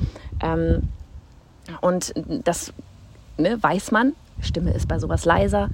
Ähm, 0.42 0.88
und 1.80 2.12
das 2.44 2.72
ne, 3.38 3.62
weiß 3.62 3.90
man, 3.90 4.14
Stimme 4.40 4.72
ist 4.72 4.88
bei 4.88 4.98
sowas 4.98 5.24
leiser. 5.24 5.70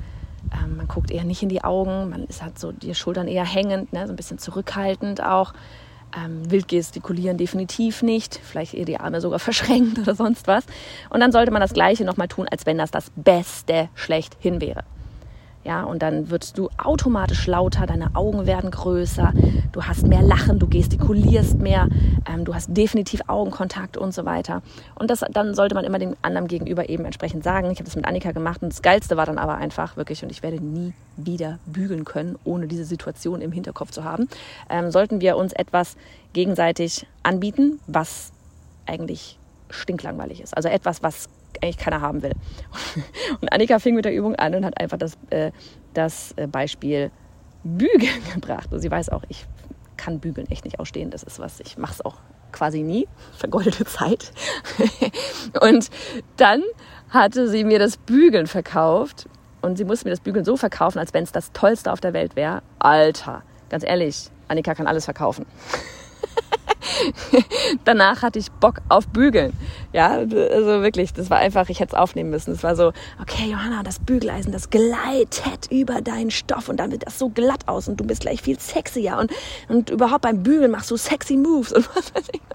Ähm, 0.52 0.76
man 0.76 0.88
guckt 0.88 1.10
eher 1.10 1.24
nicht 1.24 1.42
in 1.42 1.48
die 1.48 1.64
Augen, 1.64 2.10
man 2.10 2.24
ist 2.24 2.42
halt 2.42 2.58
so 2.58 2.72
die 2.72 2.94
Schultern 2.94 3.28
eher 3.28 3.44
hängend, 3.44 3.92
ne, 3.92 4.06
so 4.06 4.12
ein 4.12 4.16
bisschen 4.16 4.38
zurückhaltend 4.38 5.22
auch. 5.22 5.52
Ähm, 6.16 6.50
wild 6.50 6.68
gestikulieren 6.68 7.36
definitiv 7.36 8.02
nicht, 8.02 8.40
vielleicht 8.42 8.72
eher 8.72 8.86
die 8.86 8.98
Arme 8.98 9.20
sogar 9.20 9.38
verschränkt 9.40 9.98
oder 9.98 10.14
sonst 10.14 10.46
was. 10.46 10.64
Und 11.10 11.20
dann 11.20 11.32
sollte 11.32 11.50
man 11.50 11.60
das 11.60 11.74
Gleiche 11.74 12.04
nochmal 12.04 12.28
tun, 12.28 12.46
als 12.48 12.66
wenn 12.66 12.78
das 12.78 12.90
das 12.90 13.10
Beste 13.16 13.88
schlechthin 13.94 14.60
wäre. 14.60 14.84
Ja, 15.68 15.82
und 15.82 16.00
dann 16.00 16.30
wirst 16.30 16.56
du 16.56 16.70
automatisch 16.82 17.46
lauter, 17.46 17.84
deine 17.84 18.16
Augen 18.16 18.46
werden 18.46 18.70
größer, 18.70 19.34
du 19.70 19.82
hast 19.82 20.06
mehr 20.06 20.22
Lachen, 20.22 20.58
du 20.58 20.66
gestikulierst 20.66 21.58
mehr, 21.58 21.88
ähm, 22.26 22.46
du 22.46 22.54
hast 22.54 22.74
definitiv 22.74 23.20
Augenkontakt 23.26 23.98
und 23.98 24.14
so 24.14 24.24
weiter. 24.24 24.62
Und 24.94 25.10
das, 25.10 25.22
dann 25.30 25.54
sollte 25.54 25.74
man 25.74 25.84
immer 25.84 25.98
dem 25.98 26.16
anderen 26.22 26.48
gegenüber 26.48 26.88
eben 26.88 27.04
entsprechend 27.04 27.44
sagen. 27.44 27.70
Ich 27.70 27.80
habe 27.80 27.84
das 27.84 27.96
mit 27.96 28.06
Annika 28.06 28.32
gemacht 28.32 28.62
und 28.62 28.72
das 28.72 28.80
Geilste 28.80 29.18
war 29.18 29.26
dann 29.26 29.36
aber 29.36 29.56
einfach 29.56 29.98
wirklich, 29.98 30.22
und 30.22 30.32
ich 30.32 30.42
werde 30.42 30.56
nie 30.56 30.94
wieder 31.18 31.58
bügeln 31.66 32.06
können, 32.06 32.38
ohne 32.44 32.66
diese 32.66 32.86
Situation 32.86 33.42
im 33.42 33.52
Hinterkopf 33.52 33.90
zu 33.90 34.04
haben, 34.04 34.26
ähm, 34.70 34.90
sollten 34.90 35.20
wir 35.20 35.36
uns 35.36 35.52
etwas 35.52 35.98
gegenseitig 36.32 37.06
anbieten, 37.22 37.78
was 37.86 38.32
eigentlich 38.86 39.38
stinklangweilig 39.68 40.40
ist. 40.40 40.56
Also 40.56 40.70
etwas, 40.70 41.02
was 41.02 41.28
eigentlich 41.62 41.78
keiner 41.78 42.00
haben 42.00 42.22
will. 42.22 42.32
Und 43.40 43.52
Annika 43.52 43.78
fing 43.78 43.94
mit 43.94 44.04
der 44.04 44.14
Übung 44.14 44.34
an 44.36 44.54
und 44.54 44.64
hat 44.64 44.80
einfach 44.80 44.98
das, 44.98 45.18
äh, 45.30 45.52
das 45.94 46.32
äh, 46.36 46.46
Beispiel 46.46 47.10
Bügeln 47.64 48.22
gebracht. 48.34 48.72
Und 48.72 48.80
sie 48.80 48.90
weiß 48.90 49.10
auch, 49.10 49.22
ich 49.28 49.46
kann 49.96 50.20
Bügeln 50.20 50.48
echt 50.50 50.64
nicht 50.64 50.80
ausstehen. 50.80 51.10
Das 51.10 51.22
ist 51.22 51.38
was, 51.38 51.60
ich 51.60 51.76
mache 51.76 51.92
es 51.92 52.04
auch 52.04 52.16
quasi 52.52 52.82
nie. 52.82 53.08
Vergoldete 53.36 53.84
Zeit. 53.84 54.32
und 55.60 55.90
dann 56.36 56.62
hatte 57.10 57.48
sie 57.48 57.64
mir 57.64 57.78
das 57.78 57.96
Bügeln 57.96 58.46
verkauft. 58.46 59.28
Und 59.60 59.76
sie 59.76 59.84
musste 59.84 60.06
mir 60.06 60.12
das 60.12 60.20
Bügeln 60.20 60.44
so 60.44 60.56
verkaufen, 60.56 60.98
als 60.98 61.12
wenn 61.12 61.24
es 61.24 61.32
das 61.32 61.52
Tollste 61.52 61.92
auf 61.92 62.00
der 62.00 62.12
Welt 62.12 62.36
wäre. 62.36 62.62
Alter, 62.78 63.42
ganz 63.68 63.84
ehrlich, 63.84 64.30
Annika 64.46 64.74
kann 64.74 64.86
alles 64.86 65.04
verkaufen. 65.04 65.46
danach 67.84 68.22
hatte 68.22 68.38
ich 68.38 68.50
Bock 68.50 68.80
auf 68.88 69.06
Bügeln. 69.08 69.52
Ja, 69.92 70.10
also 70.10 70.82
wirklich, 70.82 71.12
das 71.12 71.30
war 71.30 71.38
einfach, 71.38 71.68
ich 71.68 71.80
hätte 71.80 71.94
es 71.94 71.98
aufnehmen 71.98 72.30
müssen. 72.30 72.52
Es 72.52 72.62
war 72.62 72.76
so, 72.76 72.92
okay, 73.20 73.50
Johanna, 73.50 73.82
das 73.82 73.98
Bügeleisen, 73.98 74.52
das 74.52 74.70
gleitet 74.70 75.70
über 75.70 76.00
deinen 76.00 76.30
Stoff 76.30 76.68
und 76.68 76.78
dann 76.78 76.90
wird 76.90 77.06
das 77.06 77.18
so 77.18 77.28
glatt 77.28 77.66
aus 77.66 77.88
und 77.88 77.98
du 77.98 78.04
bist 78.04 78.22
gleich 78.22 78.42
viel 78.42 78.58
sexier 78.58 79.18
und, 79.18 79.32
und 79.68 79.90
überhaupt 79.90 80.22
beim 80.22 80.42
Bügeln 80.42 80.70
machst 80.70 80.90
du 80.90 80.96
sexy 80.96 81.36
Moves 81.36 81.72
und 81.72 81.88
was 81.96 82.14
weiß 82.14 82.24
ich. 82.32 82.40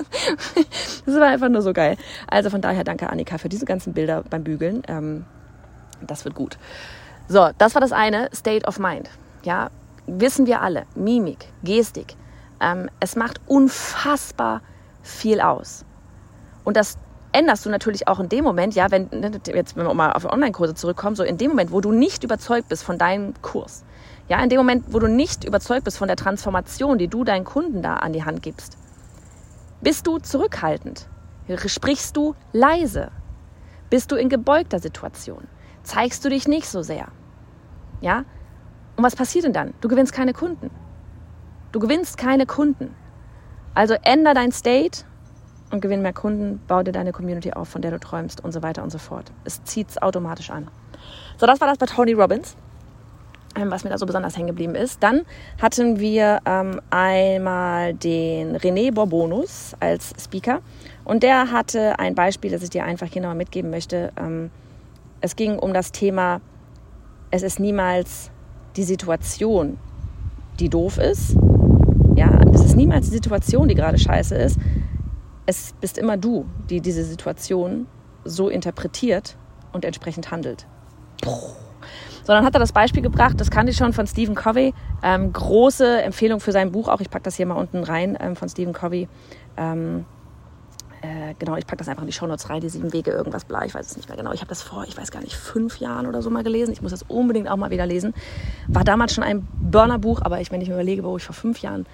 Das 1.05 1.15
war 1.15 1.27
einfach 1.27 1.49
nur 1.49 1.61
so 1.61 1.73
geil. 1.73 1.97
Also 2.27 2.49
von 2.49 2.61
daher 2.61 2.83
danke 2.83 3.09
Annika 3.09 3.37
für 3.37 3.49
diese 3.49 3.65
ganzen 3.65 3.93
Bilder 3.93 4.23
beim 4.29 4.43
Bügeln. 4.43 4.83
Ähm, 4.87 5.25
das 6.01 6.25
wird 6.25 6.35
gut. 6.35 6.57
So, 7.27 7.49
das 7.57 7.73
war 7.75 7.81
das 7.81 7.91
eine, 7.91 8.29
State 8.33 8.65
of 8.65 8.79
Mind. 8.79 9.09
Ja, 9.43 9.69
wissen 10.07 10.45
wir 10.45 10.61
alle, 10.61 10.85
Mimik, 10.95 11.45
Gestik, 11.63 12.15
Ähm, 12.63 12.89
es 13.01 13.15
macht 13.15 13.41
unfassbar 13.45 14.61
viel 15.01 15.41
aus. 15.41 15.85
Und 16.63 16.77
das 16.77 16.97
änderst 17.33 17.65
du 17.65 17.69
natürlich 17.69 18.07
auch 18.07 18.19
in 18.19 18.29
dem 18.29 18.45
Moment, 18.45 18.73
ja, 18.73 18.89
wenn, 18.89 19.09
ne, 19.11 19.31
jetzt 19.47 19.75
wenn 19.75 19.85
wir 19.85 19.93
mal 19.93 20.13
auf 20.13 20.23
Online-Kurse 20.23 20.73
zurückkommen, 20.73 21.15
so 21.15 21.23
in 21.23 21.37
dem 21.37 21.49
Moment, 21.49 21.71
wo 21.71 21.81
du 21.81 21.91
nicht 21.91 22.23
überzeugt 22.23 22.69
bist 22.69 22.83
von 22.83 22.97
deinem 22.97 23.33
Kurs, 23.41 23.83
ja, 24.29 24.41
in 24.41 24.49
dem 24.49 24.59
Moment, 24.59 24.85
wo 24.87 24.99
du 24.99 25.07
nicht 25.07 25.43
überzeugt 25.43 25.83
bist 25.83 25.97
von 25.97 26.07
der 26.07 26.15
Transformation, 26.15 26.97
die 26.97 27.09
du 27.09 27.25
deinen 27.25 27.43
Kunden 27.43 27.81
da 27.81 27.95
an 27.95 28.13
die 28.13 28.23
Hand 28.23 28.41
gibst, 28.41 28.77
bist 29.81 30.07
du 30.07 30.19
zurückhaltend, 30.19 31.09
sprichst 31.65 32.15
du 32.15 32.35
leise, 32.53 33.11
bist 33.89 34.11
du 34.11 34.15
in 34.15 34.29
gebeugter 34.29 34.79
Situation, 34.79 35.47
zeigst 35.81 36.23
du 36.23 36.29
dich 36.29 36.47
nicht 36.47 36.69
so 36.69 36.81
sehr, 36.81 37.07
ja, 37.99 38.23
und 38.95 39.03
was 39.03 39.15
passiert 39.15 39.43
denn 39.43 39.53
dann? 39.53 39.73
Du 39.81 39.87
gewinnst 39.87 40.13
keine 40.13 40.33
Kunden. 40.33 40.69
Du 41.73 41.79
gewinnst 41.79 42.19
keine 42.19 42.45
Kunden. 42.45 42.95
Also 43.73 43.95
änder 44.03 44.35
dein 44.35 44.51
State 44.51 45.05
und 45.71 45.81
gewinn 45.81 46.03
mehr 46.03 46.13
Kunden, 46.13 46.61
bau 46.67 46.83
dir 46.83 46.91
deine 46.91 47.11
Community 47.11 47.51
auf, 47.51 47.67
von 47.67 47.81
der 47.81 47.89
du 47.89 47.99
träumst 47.99 48.43
und 48.43 48.51
so 48.51 48.61
weiter 48.61 48.83
und 48.83 48.91
so 48.91 48.99
fort. 48.99 49.31
Es 49.43 49.63
zieht 49.63 49.89
es 49.89 49.99
automatisch 49.99 50.51
an. 50.51 50.69
So, 51.37 51.47
das 51.47 51.59
war 51.59 51.67
das 51.67 51.79
bei 51.79 51.87
Tony 51.87 52.13
Robbins, 52.13 52.55
ähm, 53.55 53.71
was 53.71 53.83
mir 53.83 53.89
da 53.89 53.97
so 53.97 54.05
besonders 54.05 54.37
hängen 54.37 54.49
geblieben 54.49 54.75
ist. 54.75 55.01
Dann 55.01 55.23
hatten 55.59 55.99
wir 55.99 56.41
ähm, 56.45 56.79
einmal 56.91 57.95
den 57.95 58.55
René 58.55 58.93
Borbonus 58.93 59.75
als 59.79 60.13
Speaker 60.23 60.61
und 61.05 61.23
der 61.23 61.51
hatte 61.51 61.97
ein 61.97 62.13
Beispiel, 62.13 62.51
das 62.51 62.61
ich 62.61 62.69
dir 62.69 62.83
einfach 62.83 63.07
hier 63.07 63.23
nochmal 63.23 63.37
mitgeben 63.37 63.71
möchte. 63.71 64.13
Ähm, 64.15 64.51
es 65.21 65.35
ging 65.35 65.57
um 65.57 65.73
das 65.73 65.91
Thema, 65.91 66.39
es 67.31 67.41
ist 67.41 67.59
niemals 67.59 68.29
die 68.75 68.83
Situation, 68.83 69.79
die 70.59 70.69
doof 70.69 70.99
ist. 70.99 71.35
Ist 72.73 72.77
niemals 72.77 73.05
die 73.05 73.13
Situation, 73.13 73.67
die 73.67 73.75
gerade 73.75 73.99
scheiße 73.99 74.33
ist, 74.33 74.57
es 75.45 75.75
bist 75.79 75.99
immer 75.99 76.17
du, 76.17 76.47
die 76.71 76.81
diese 76.81 77.03
Situation 77.03 77.85
so 78.25 78.49
interpretiert 78.49 79.37
und 79.73 79.85
entsprechend 79.85 80.31
handelt. 80.31 80.65
Sondern 82.23 82.43
hat 82.43 82.55
er 82.55 82.59
das 82.59 82.71
Beispiel 82.71 83.03
gebracht, 83.03 83.39
das 83.39 83.51
kannte 83.51 83.71
ich 83.71 83.77
schon 83.77 83.93
von 83.93 84.07
Stephen 84.07 84.33
Covey. 84.33 84.73
Ähm, 85.03 85.31
große 85.31 86.01
Empfehlung 86.01 86.39
für 86.39 86.51
sein 86.51 86.71
Buch, 86.71 86.87
auch 86.87 86.99
ich 86.99 87.11
packe 87.11 87.25
das 87.25 87.35
hier 87.35 87.45
mal 87.45 87.57
unten 87.57 87.83
rein 87.83 88.17
ähm, 88.19 88.35
von 88.35 88.49
Stephen 88.49 88.73
Covey. 88.73 89.07
Ähm, 89.55 90.05
äh, 91.03 91.35
genau, 91.37 91.55
ich 91.55 91.67
packe 91.67 91.77
das 91.77 91.89
einfach 91.89 92.01
in 92.01 92.07
die 92.07 92.13
Shownotes 92.13 92.49
rein, 92.49 92.59
die 92.59 92.69
sieben 92.69 92.91
Wege, 92.91 93.11
irgendwas 93.11 93.45
bla, 93.45 93.65
ich 93.65 93.75
weiß 93.75 93.85
es 93.85 93.97
nicht 93.97 94.09
mehr 94.09 94.17
genau. 94.17 94.31
Ich 94.33 94.39
habe 94.39 94.49
das 94.49 94.63
vor, 94.63 94.83
ich 94.87 94.97
weiß 94.97 95.11
gar 95.11 95.21
nicht, 95.21 95.35
fünf 95.35 95.77
Jahren 95.77 96.07
oder 96.07 96.23
so 96.23 96.31
mal 96.31 96.43
gelesen. 96.43 96.71
Ich 96.71 96.81
muss 96.81 96.89
das 96.89 97.03
unbedingt 97.03 97.51
auch 97.51 97.57
mal 97.57 97.69
wieder 97.69 97.85
lesen. 97.85 98.15
War 98.67 98.83
damals 98.83 99.13
schon 99.13 99.23
ein 99.23 99.47
Burner-Buch, 99.61 100.21
aber 100.23 100.41
ich, 100.41 100.51
wenn 100.51 100.61
ich 100.61 100.69
mir 100.69 100.73
überlege, 100.73 101.03
wo 101.03 101.17
ich 101.17 101.23
vor 101.23 101.35
fünf 101.35 101.61
Jahren 101.61 101.85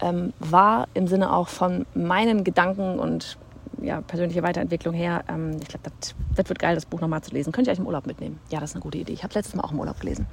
ähm, 0.00 0.32
war 0.38 0.88
im 0.94 1.06
Sinne 1.06 1.32
auch 1.32 1.48
von 1.48 1.86
meinen 1.94 2.44
Gedanken 2.44 2.98
und 2.98 3.38
ja, 3.80 4.00
persönliche 4.02 4.42
Weiterentwicklung 4.42 4.94
her. 4.94 5.24
Ähm, 5.28 5.56
ich 5.60 5.68
glaube, 5.68 5.90
das, 6.34 6.48
wird 6.48 6.58
geil, 6.58 6.74
das 6.74 6.86
Buch 6.86 7.00
nochmal 7.00 7.22
zu 7.22 7.32
lesen. 7.32 7.52
Könnt 7.52 7.66
ihr 7.66 7.72
euch 7.72 7.78
im 7.78 7.86
Urlaub 7.86 8.06
mitnehmen? 8.06 8.38
Ja, 8.50 8.60
das 8.60 8.70
ist 8.70 8.76
eine 8.76 8.82
gute 8.82 8.98
Idee. 8.98 9.12
Ich 9.12 9.22
habe 9.22 9.34
letztes 9.34 9.54
Mal 9.54 9.62
auch 9.62 9.72
im 9.72 9.80
Urlaub 9.80 10.00
gelesen. 10.00 10.26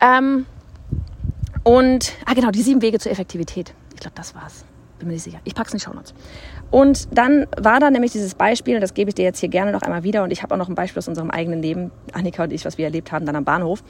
Ähm, 0.00 0.46
und, 1.64 2.12
ah 2.26 2.34
genau, 2.34 2.50
die 2.50 2.62
sieben 2.62 2.82
Wege 2.82 2.98
zur 2.98 3.12
Effektivität. 3.12 3.74
Ich 3.94 4.00
glaube, 4.00 4.14
das 4.16 4.34
war's 4.34 4.64
bin 5.02 5.08
mir 5.08 5.14
nicht 5.14 5.24
sicher. 5.24 5.40
Ich 5.44 5.54
packe 5.54 5.68
es 5.68 5.74
in 5.74 5.78
die 5.78 5.84
Shownotes. 5.84 6.14
Und 6.70 7.08
dann 7.16 7.46
war 7.56 7.80
da 7.80 7.90
nämlich 7.90 8.12
dieses 8.12 8.34
Beispiel, 8.34 8.80
das 8.80 8.94
gebe 8.94 9.10
ich 9.10 9.14
dir 9.14 9.24
jetzt 9.24 9.40
hier 9.40 9.48
gerne 9.48 9.72
noch 9.72 9.82
einmal 9.82 10.04
wieder. 10.04 10.22
Und 10.22 10.30
ich 10.30 10.42
habe 10.42 10.54
auch 10.54 10.58
noch 10.58 10.68
ein 10.68 10.74
Beispiel 10.74 10.98
aus 10.98 11.08
unserem 11.08 11.30
eigenen 11.30 11.60
Leben, 11.60 11.90
Annika 12.12 12.44
und 12.44 12.52
ich, 12.52 12.64
was 12.64 12.78
wir 12.78 12.86
erlebt 12.86 13.12
haben, 13.12 13.26
dann 13.26 13.36
am 13.36 13.44
Bahnhof. 13.44 13.82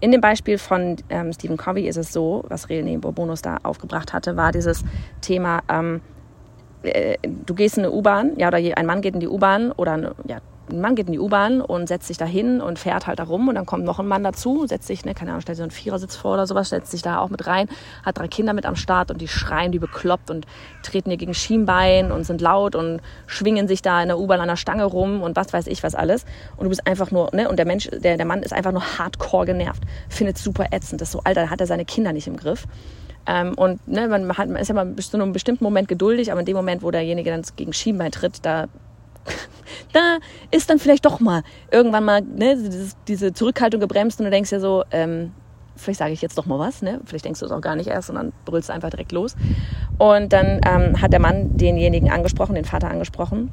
In 0.00 0.12
dem 0.12 0.20
Beispiel 0.20 0.58
von 0.58 0.96
ähm, 1.10 1.32
Stephen 1.32 1.56
Covey 1.56 1.86
ist 1.86 1.96
es 1.96 2.12
so, 2.12 2.44
was 2.48 2.68
René 2.68 2.98
Bourbonus 2.98 3.42
da 3.42 3.58
aufgebracht 3.62 4.12
hatte, 4.12 4.36
war 4.36 4.52
dieses 4.52 4.84
Thema, 5.20 5.62
ähm, 5.68 6.00
äh, 6.82 7.16
du 7.24 7.54
gehst 7.54 7.76
in 7.76 7.84
eine 7.84 7.92
U-Bahn, 7.92 8.32
ja, 8.38 8.48
oder 8.48 8.58
ein 8.58 8.86
Mann 8.86 9.02
geht 9.02 9.14
in 9.14 9.20
die 9.20 9.28
U-Bahn 9.28 9.72
oder 9.72 9.92
eine, 9.92 10.14
ja, 10.26 10.38
ein 10.72 10.80
Mann 10.80 10.94
geht 10.94 11.06
in 11.06 11.12
die 11.12 11.18
U-Bahn 11.18 11.60
und 11.60 11.86
setzt 11.88 12.08
sich 12.08 12.16
da 12.16 12.24
hin 12.24 12.60
und 12.60 12.78
fährt 12.78 13.06
halt 13.06 13.18
da 13.18 13.24
rum 13.24 13.48
und 13.48 13.54
dann 13.54 13.66
kommt 13.66 13.84
noch 13.84 13.98
ein 13.98 14.06
Mann 14.06 14.22
dazu, 14.24 14.66
setzt 14.66 14.86
sich, 14.86 15.04
ne, 15.04 15.14
keine 15.14 15.30
Ahnung, 15.30 15.42
stellt 15.42 15.56
sich 15.56 15.62
so 15.62 15.64
einen 15.64 15.70
Vierersitz 15.70 16.16
vor 16.16 16.34
oder 16.34 16.46
sowas, 16.46 16.70
setzt 16.70 16.90
sich 16.90 17.02
da 17.02 17.18
auch 17.18 17.30
mit 17.30 17.46
rein, 17.46 17.68
hat 18.04 18.18
drei 18.18 18.28
Kinder 18.28 18.52
mit 18.52 18.66
am 18.66 18.76
Start 18.76 19.10
und 19.10 19.20
die 19.20 19.28
schreien, 19.28 19.72
die 19.72 19.78
bekloppt 19.78 20.30
und 20.30 20.46
treten 20.82 21.10
ihr 21.10 21.16
gegen 21.16 21.34
Schienbein 21.34 22.12
und 22.12 22.24
sind 22.24 22.40
laut 22.40 22.74
und 22.74 23.00
schwingen 23.26 23.68
sich 23.68 23.82
da 23.82 24.02
in 24.02 24.08
der 24.08 24.18
U-Bahn 24.18 24.40
an 24.40 24.48
der 24.48 24.56
Stange 24.56 24.84
rum 24.84 25.22
und 25.22 25.36
was 25.36 25.52
weiß 25.52 25.66
ich 25.66 25.82
was 25.82 25.94
alles 25.94 26.24
und 26.56 26.64
du 26.64 26.68
bist 26.70 26.86
einfach 26.86 27.10
nur, 27.10 27.30
ne, 27.32 27.48
und 27.48 27.58
der 27.58 27.66
Mensch, 27.66 27.88
der, 27.90 28.16
der 28.16 28.26
Mann 28.26 28.42
ist 28.42 28.52
einfach 28.52 28.72
nur 28.72 28.98
hardcore 28.98 29.46
genervt, 29.46 29.82
findet 30.08 30.38
super 30.38 30.66
ätzend, 30.72 31.00
das 31.00 31.08
ist 31.08 31.12
so, 31.12 31.20
Alter, 31.24 31.50
hat 31.50 31.60
er 31.60 31.66
seine 31.66 31.84
Kinder 31.84 32.12
nicht 32.12 32.26
im 32.26 32.36
Griff. 32.36 32.66
Ähm, 33.26 33.54
und 33.54 33.86
ne, 33.86 34.08
man, 34.08 34.36
hat, 34.36 34.48
man 34.48 34.56
ist 34.56 34.68
ja 34.68 34.74
mal 34.74 34.86
bis 34.86 35.10
zu 35.10 35.16
einem 35.16 35.32
bestimmten 35.32 35.64
Moment 35.64 35.88
geduldig, 35.88 36.32
aber 36.32 36.40
in 36.40 36.46
dem 36.46 36.56
Moment, 36.56 36.82
wo 36.82 36.90
derjenige 36.90 37.30
dann 37.30 37.42
gegen 37.56 37.72
Schienbein 37.72 38.12
tritt, 38.12 38.44
da 38.44 38.66
da 39.92 40.18
ist 40.50 40.70
dann 40.70 40.78
vielleicht 40.78 41.04
doch 41.04 41.20
mal 41.20 41.42
irgendwann 41.70 42.04
mal 42.04 42.22
ne, 42.22 42.56
diese 43.08 43.32
Zurückhaltung 43.32 43.80
gebremst 43.80 44.20
und 44.20 44.24
du 44.24 44.30
denkst 44.30 44.52
ja 44.52 44.60
so, 44.60 44.84
ähm, 44.90 45.32
vielleicht 45.80 45.98
sage 45.98 46.12
ich 46.12 46.22
jetzt 46.22 46.36
doch 46.38 46.46
mal 46.46 46.58
was, 46.58 46.82
ne? 46.82 47.00
vielleicht 47.04 47.24
denkst 47.24 47.40
du 47.40 47.46
es 47.46 47.52
auch 47.52 47.60
gar 47.60 47.76
nicht 47.76 47.88
erst, 47.88 48.08
sondern 48.08 48.32
brüllst 48.44 48.70
einfach 48.70 48.90
direkt 48.90 49.12
los. 49.12 49.34
Und 49.98 50.32
dann 50.32 50.60
ähm, 50.66 51.00
hat 51.00 51.12
der 51.12 51.20
Mann 51.20 51.56
denjenigen 51.56 52.10
angesprochen, 52.10 52.54
den 52.54 52.64
Vater 52.64 52.90
angesprochen, 52.90 53.50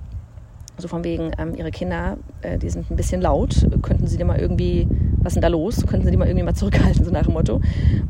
so 0.77 0.87
von 0.87 1.03
wegen, 1.03 1.31
ähm, 1.39 1.55
ihre 1.55 1.71
Kinder, 1.71 2.17
äh, 2.41 2.57
die 2.57 2.69
sind 2.69 2.91
ein 2.91 2.95
bisschen 2.95 3.21
laut, 3.21 3.65
könnten 3.81 4.07
sie 4.07 4.17
dir 4.17 4.25
mal 4.25 4.39
irgendwie, 4.39 4.87
was 5.17 5.31
ist 5.31 5.35
denn 5.35 5.41
da 5.41 5.47
los, 5.47 5.85
könnten 5.87 6.05
sie 6.05 6.11
die 6.11 6.17
mal 6.17 6.27
irgendwie 6.27 6.43
mal 6.43 6.53
zurückhalten, 6.53 7.03
so 7.03 7.11
nach 7.11 7.23
dem 7.23 7.33
Motto. 7.33 7.61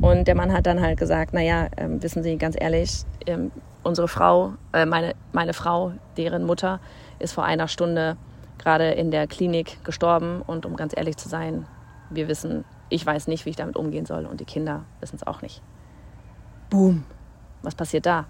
Und 0.01 0.27
der 0.27 0.35
Mann 0.35 0.51
hat 0.51 0.65
dann 0.65 0.81
halt 0.81 0.99
gesagt, 0.99 1.33
naja, 1.33 1.67
ähm, 1.77 2.01
wissen 2.03 2.23
Sie, 2.23 2.37
ganz 2.37 2.55
ehrlich, 2.59 3.03
ähm, 3.25 3.51
unsere 3.83 4.07
Frau, 4.07 4.53
äh, 4.73 4.85
meine, 4.85 5.13
meine 5.31 5.53
Frau, 5.53 5.93
deren 6.17 6.43
Mutter, 6.43 6.79
ist 7.19 7.33
vor 7.33 7.43
einer 7.43 7.67
Stunde 7.67 8.17
gerade 8.57 8.91
in 8.91 9.11
der 9.11 9.27
Klinik 9.27 9.83
gestorben. 9.83 10.41
Und 10.41 10.65
um 10.65 10.75
ganz 10.75 10.93
ehrlich 10.95 11.17
zu 11.17 11.29
sein, 11.29 11.65
wir 12.09 12.27
wissen, 12.27 12.65
ich 12.89 13.05
weiß 13.05 13.27
nicht, 13.27 13.45
wie 13.45 13.51
ich 13.51 13.55
damit 13.55 13.75
umgehen 13.75 14.05
soll 14.05 14.25
und 14.25 14.39
die 14.39 14.45
Kinder 14.45 14.85
wissen 14.99 15.15
es 15.15 15.25
auch 15.25 15.41
nicht. 15.41 15.61
Boom. 16.69 17.03
Was 17.61 17.75
passiert 17.75 18.05
da? 18.05 18.25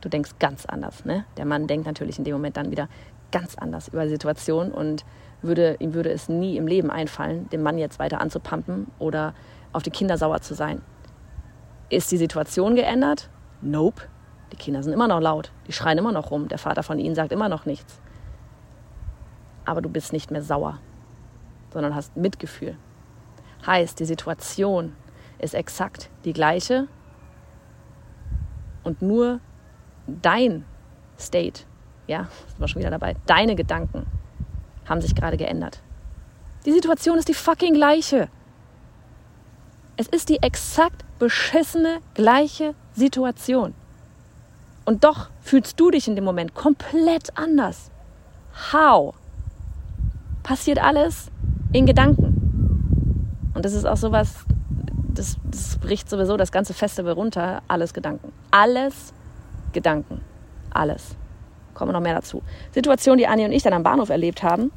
Du 0.00 0.08
denkst 0.08 0.32
ganz 0.38 0.66
anders. 0.66 1.04
Ne? 1.04 1.24
Der 1.36 1.44
Mann 1.44 1.66
denkt 1.66 1.86
natürlich 1.86 2.18
in 2.18 2.24
dem 2.24 2.34
Moment 2.34 2.56
dann 2.56 2.70
wieder 2.70 2.88
ganz 3.32 3.56
anders 3.56 3.88
über 3.88 4.04
die 4.04 4.10
Situation 4.10 4.70
und 4.70 5.04
würde, 5.42 5.76
ihm 5.80 5.94
würde 5.94 6.10
es 6.10 6.28
nie 6.28 6.56
im 6.56 6.66
Leben 6.66 6.90
einfallen, 6.90 7.48
den 7.50 7.62
Mann 7.62 7.78
jetzt 7.78 7.98
weiter 7.98 8.20
anzupumpen 8.20 8.86
oder 8.98 9.34
auf 9.72 9.82
die 9.82 9.90
Kinder 9.90 10.16
sauer 10.16 10.40
zu 10.40 10.54
sein. 10.54 10.80
Ist 11.88 12.10
die 12.10 12.16
Situation 12.16 12.74
geändert? 12.74 13.28
Nope. 13.60 14.02
Die 14.52 14.56
Kinder 14.56 14.82
sind 14.82 14.92
immer 14.92 15.08
noch 15.08 15.20
laut, 15.20 15.50
die 15.66 15.72
schreien 15.72 15.98
immer 15.98 16.12
noch 16.12 16.30
rum, 16.30 16.48
der 16.48 16.58
Vater 16.58 16.82
von 16.82 16.98
ihnen 16.98 17.14
sagt 17.14 17.32
immer 17.32 17.48
noch 17.48 17.66
nichts. 17.66 18.00
Aber 19.64 19.82
du 19.82 19.88
bist 19.88 20.12
nicht 20.12 20.30
mehr 20.30 20.42
sauer, 20.42 20.78
sondern 21.72 21.94
hast 21.94 22.16
Mitgefühl. 22.16 22.76
Heißt, 23.66 23.98
die 23.98 24.04
Situation 24.04 24.94
ist 25.38 25.54
exakt 25.54 26.10
die 26.24 26.32
gleiche 26.32 26.86
und 28.84 29.02
nur 29.02 29.40
dein 30.06 30.64
State, 31.18 31.64
ja, 32.06 32.28
sind 32.46 32.60
wir 32.60 32.68
schon 32.68 32.80
wieder 32.80 32.90
dabei, 32.90 33.16
deine 33.26 33.56
Gedanken 33.56 34.06
haben 34.88 35.00
sich 35.00 35.14
gerade 35.14 35.36
geändert. 35.36 35.82
Die 36.64 36.72
Situation 36.72 37.18
ist 37.18 37.28
die 37.28 37.34
fucking 37.34 37.74
gleiche. 37.74 38.28
Es 39.96 40.06
ist 40.08 40.28
die 40.28 40.42
exakt 40.42 41.04
beschissene 41.18 42.00
gleiche 42.14 42.74
Situation. 42.92 43.74
Und 44.86 45.02
doch 45.04 45.28
fühlst 45.40 45.78
du 45.78 45.90
dich 45.90 46.08
in 46.08 46.14
dem 46.14 46.24
Moment 46.24 46.54
komplett 46.54 47.36
anders. 47.36 47.90
How? 48.72 49.14
Passiert 50.42 50.82
alles 50.82 51.30
in 51.72 51.86
Gedanken. 51.86 53.50
Und 53.52 53.64
das 53.64 53.74
ist 53.74 53.84
auch 53.84 53.96
sowas, 53.96 54.44
das, 55.12 55.36
das 55.50 55.76
bricht 55.78 56.08
sowieso 56.08 56.36
das 56.36 56.52
ganze 56.52 56.72
Festival 56.72 57.12
runter. 57.12 57.62
Alles 57.66 57.92
Gedanken. 57.92 58.32
Alles 58.52 59.12
Gedanken. 59.72 60.20
Alles. 60.70 61.16
Kommen 61.74 61.92
noch 61.92 62.00
mehr 62.00 62.14
dazu. 62.14 62.42
Situation, 62.72 63.18
die 63.18 63.26
Anni 63.26 63.44
und 63.44 63.52
ich 63.52 63.64
dann 63.64 63.72
am 63.72 63.82
Bahnhof 63.82 64.08
erlebt 64.08 64.42
haben. 64.42 64.72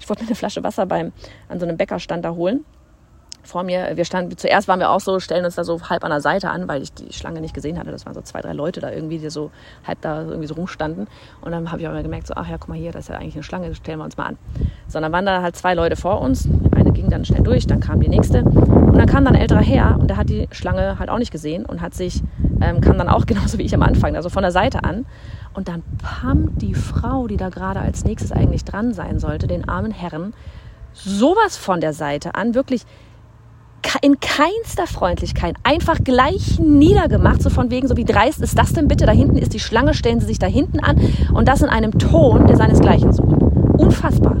Ich 0.00 0.08
wollte 0.08 0.22
mir 0.22 0.28
eine 0.28 0.36
Flasche 0.36 0.62
Wasser 0.62 0.84
beim, 0.84 1.12
an 1.48 1.60
so 1.60 1.66
einem 1.66 1.78
Bäckerstand 1.78 2.24
da 2.24 2.34
holen 2.34 2.64
vor 3.44 3.62
mir. 3.62 3.92
Wir 3.94 4.04
standen, 4.04 4.36
zuerst 4.36 4.68
waren 4.68 4.80
wir 4.80 4.90
auch 4.90 5.00
so, 5.00 5.20
stellen 5.20 5.44
uns 5.44 5.54
da 5.54 5.64
so 5.64 5.80
halb 5.88 6.04
an 6.04 6.10
der 6.10 6.20
Seite 6.20 6.50
an, 6.50 6.68
weil 6.68 6.82
ich 6.82 6.92
die 6.92 7.12
Schlange 7.12 7.40
nicht 7.40 7.54
gesehen 7.54 7.78
hatte. 7.78 7.90
Das 7.90 8.06
waren 8.06 8.14
so 8.14 8.20
zwei, 8.22 8.40
drei 8.40 8.52
Leute 8.52 8.80
da 8.80 8.90
irgendwie, 8.90 9.18
die 9.18 9.30
so 9.30 9.50
halb 9.86 10.00
da 10.00 10.22
irgendwie 10.22 10.46
so 10.46 10.54
rumstanden. 10.54 11.06
Und 11.40 11.52
dann 11.52 11.70
habe 11.70 11.80
ich 11.80 11.88
aber 11.88 12.02
gemerkt, 12.02 12.26
so, 12.26 12.34
ach 12.36 12.48
ja, 12.48 12.56
guck 12.58 12.68
mal 12.68 12.78
hier, 12.78 12.92
das 12.92 13.04
ist 13.04 13.08
ja 13.08 13.16
eigentlich 13.16 13.34
eine 13.34 13.42
Schlange, 13.42 13.74
stellen 13.74 13.98
wir 13.98 14.04
uns 14.04 14.16
mal 14.16 14.26
an. 14.26 14.38
So, 14.88 15.00
dann 15.00 15.12
waren 15.12 15.26
da 15.26 15.42
halt 15.42 15.56
zwei 15.56 15.74
Leute 15.74 15.96
vor 15.96 16.20
uns. 16.20 16.48
Eine 16.74 16.92
ging 16.92 17.10
dann 17.10 17.24
schnell 17.24 17.42
durch, 17.42 17.66
dann 17.66 17.80
kam 17.80 18.00
die 18.00 18.08
nächste. 18.08 18.42
Und 18.42 18.96
dann 18.96 19.06
kam 19.06 19.24
dann 19.24 19.34
ein 19.34 19.40
älterer 19.40 19.62
Herr 19.62 19.98
und 19.98 20.08
der 20.08 20.16
hat 20.16 20.28
die 20.28 20.48
Schlange 20.50 20.98
halt 20.98 21.10
auch 21.10 21.18
nicht 21.18 21.30
gesehen 21.30 21.66
und 21.66 21.80
hat 21.80 21.94
sich, 21.94 22.22
ähm, 22.60 22.80
kam 22.80 22.98
dann 22.98 23.08
auch 23.08 23.26
genauso 23.26 23.58
wie 23.58 23.62
ich 23.62 23.74
am 23.74 23.82
Anfang, 23.82 24.16
also 24.16 24.28
von 24.28 24.42
der 24.42 24.52
Seite 24.52 24.84
an. 24.84 25.06
Und 25.52 25.68
dann 25.68 25.82
pam 26.02 26.56
die 26.58 26.74
Frau, 26.74 27.26
die 27.26 27.36
da 27.36 27.48
gerade 27.48 27.80
als 27.80 28.04
nächstes 28.04 28.32
eigentlich 28.32 28.64
dran 28.64 28.92
sein 28.92 29.18
sollte, 29.18 29.46
den 29.46 29.68
armen 29.68 29.92
Herren, 29.92 30.34
sowas 30.92 31.56
von 31.56 31.80
der 31.80 31.92
Seite 31.92 32.34
an, 32.34 32.54
wirklich 32.54 32.84
in 34.02 34.20
keinster 34.20 34.86
Freundlichkeit 34.86 35.56
einfach 35.62 35.98
gleich 36.02 36.58
niedergemacht, 36.58 37.42
so 37.42 37.50
von 37.50 37.70
wegen, 37.70 37.88
so 37.88 37.96
wie 37.96 38.04
dreist 38.04 38.40
ist 38.40 38.58
das 38.58 38.72
denn 38.72 38.88
bitte? 38.88 39.06
Da 39.06 39.12
hinten 39.12 39.36
ist 39.36 39.54
die 39.54 39.60
Schlange, 39.60 39.94
stellen 39.94 40.20
Sie 40.20 40.26
sich 40.26 40.38
da 40.38 40.46
hinten 40.46 40.80
an 40.80 41.00
und 41.32 41.48
das 41.48 41.62
in 41.62 41.68
einem 41.68 41.98
Ton, 41.98 42.46
der 42.46 42.56
seinesgleichen 42.56 43.12
sucht. 43.12 43.42
Unfassbar. 43.78 44.36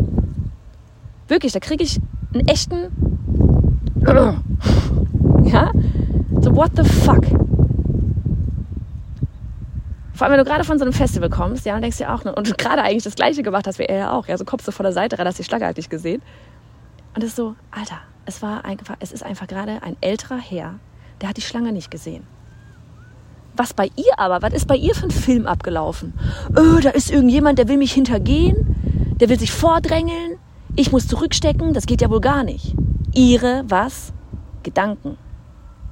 Wirklich, 1.28 1.52
da 1.52 1.60
kriege 1.60 1.84
ich 1.84 2.00
einen 2.32 2.46
echten. 2.48 2.90
Ja? 5.44 5.70
So, 6.40 6.56
what 6.56 6.70
the 6.74 6.82
fuck? 6.82 7.22
Vor 10.14 10.26
allem, 10.26 10.32
wenn 10.32 10.44
du 10.44 10.50
gerade 10.50 10.64
von 10.64 10.78
so 10.78 10.84
einem 10.84 10.94
Festival 10.94 11.28
kommst, 11.28 11.66
ja, 11.66 11.74
und 11.74 11.82
denkst 11.82 11.98
dir 11.98 12.12
auch, 12.12 12.24
und 12.24 12.56
gerade 12.56 12.82
eigentlich 12.82 13.04
das 13.04 13.14
Gleiche 13.14 13.42
gemacht 13.42 13.66
hast 13.66 13.78
wie 13.78 13.84
er 13.84 13.98
ja 13.98 14.12
auch, 14.12 14.26
ja, 14.26 14.38
so 14.38 14.44
kommst 14.44 14.66
du 14.66 14.72
von 14.72 14.84
der 14.84 14.92
Seite 14.92 15.18
ran, 15.18 15.26
hast 15.26 15.38
die 15.38 15.44
Schlange 15.44 15.66
halt 15.66 15.76
nicht 15.76 15.90
gesehen. 15.90 16.22
Und 17.14 17.22
es 17.22 17.30
ist 17.30 17.36
so, 17.36 17.56
Alter, 17.70 17.98
es 18.26 18.42
war 18.42 18.64
einfach, 18.64 18.96
es 19.00 19.12
ist 19.12 19.22
einfach 19.22 19.46
gerade 19.46 19.82
ein 19.82 19.96
älterer 20.00 20.38
Herr, 20.38 20.74
der 21.20 21.28
hat 21.28 21.36
die 21.36 21.42
Schlange 21.42 21.72
nicht 21.72 21.90
gesehen. 21.90 22.26
Was 23.56 23.72
bei 23.72 23.90
ihr 23.96 24.18
aber, 24.18 24.42
was 24.42 24.52
ist 24.52 24.66
bei 24.66 24.76
ihr 24.76 24.94
für 24.94 25.06
ein 25.06 25.10
Film 25.10 25.46
abgelaufen? 25.46 26.14
Oh, 26.50 26.80
da 26.80 26.90
ist 26.90 27.10
irgendjemand, 27.10 27.58
der 27.58 27.68
will 27.68 27.76
mich 27.76 27.92
hintergehen, 27.92 29.16
der 29.20 29.28
will 29.28 29.38
sich 29.38 29.52
vordrängeln, 29.52 30.38
ich 30.76 30.90
muss 30.90 31.06
zurückstecken, 31.06 31.72
das 31.72 31.86
geht 31.86 32.00
ja 32.00 32.10
wohl 32.10 32.20
gar 32.20 32.42
nicht. 32.42 32.74
Ihre, 33.14 33.64
was? 33.68 34.12
Gedanken. 34.64 35.16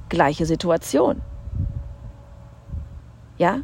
Gleiche 0.09 0.45
Situation. 0.45 1.21
Ja? 3.37 3.59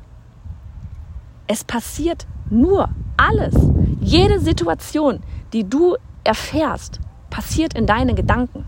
Es 1.48 1.66
passiert 1.66 2.26
nur 2.50 2.90
alles. 3.18 3.54
Jede 4.00 4.40
Situation, 4.40 5.20
die 5.52 5.70
du 5.70 5.98
erfährst, 6.24 7.02
passiert 7.30 7.74
in 7.74 7.86
deinen 7.86 8.16
Gedanken. 8.16 8.66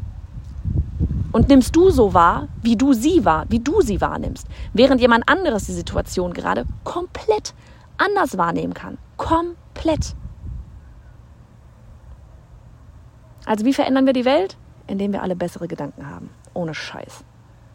Und 1.31 1.47
nimmst 1.47 1.75
du 1.75 1.89
so 1.89 2.13
wahr, 2.13 2.49
wie 2.61 2.75
du 2.75 2.93
sie 2.93 3.23
wahr, 3.23 3.45
wie 3.49 3.59
du 3.59 3.81
sie 3.81 4.01
wahrnimmst, 4.01 4.47
während 4.73 4.99
jemand 4.99 5.29
anderes 5.29 5.65
die 5.65 5.71
Situation 5.71 6.33
gerade 6.33 6.65
komplett 6.83 7.53
anders 7.97 8.37
wahrnehmen 8.37 8.73
kann. 8.73 8.97
Komplett. 9.17 10.15
Also 13.45 13.65
wie 13.65 13.73
verändern 13.73 14.05
wir 14.05 14.13
die 14.13 14.25
Welt? 14.25 14.57
Indem 14.87 15.13
wir 15.13 15.21
alle 15.21 15.35
bessere 15.35 15.67
Gedanken 15.67 16.09
haben. 16.09 16.29
Ohne 16.53 16.73
Scheiß. 16.73 17.23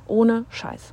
Ohne 0.06 0.44
Scheiß. 0.50 0.92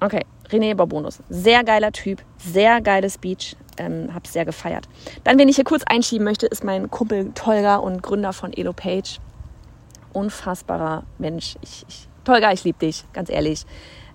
Okay, 0.00 0.24
René 0.48 0.74
Barbonus. 0.74 1.22
Sehr 1.28 1.62
geiler 1.64 1.92
Typ, 1.92 2.22
sehr 2.38 2.80
geiles 2.80 3.14
Speech. 3.14 3.56
Ähm, 3.80 4.14
hab's 4.14 4.32
sehr 4.32 4.44
gefeiert. 4.44 4.88
Dann, 5.24 5.38
wen 5.38 5.48
ich 5.48 5.56
hier 5.56 5.64
kurz 5.64 5.82
einschieben 5.84 6.24
möchte, 6.24 6.46
ist 6.46 6.62
mein 6.62 6.90
Kumpel 6.90 7.32
Tolga 7.34 7.76
und 7.76 8.02
Gründer 8.02 8.32
von 8.32 8.52
Elo 8.52 8.74
Page. 8.74 9.18
Unfassbarer 10.12 11.04
Mensch. 11.18 11.56
Ich, 11.62 11.86
ich, 11.88 12.08
Tolga, 12.24 12.52
ich 12.52 12.64
liebe 12.64 12.78
dich, 12.78 13.04
ganz 13.14 13.30
ehrlich. 13.30 13.64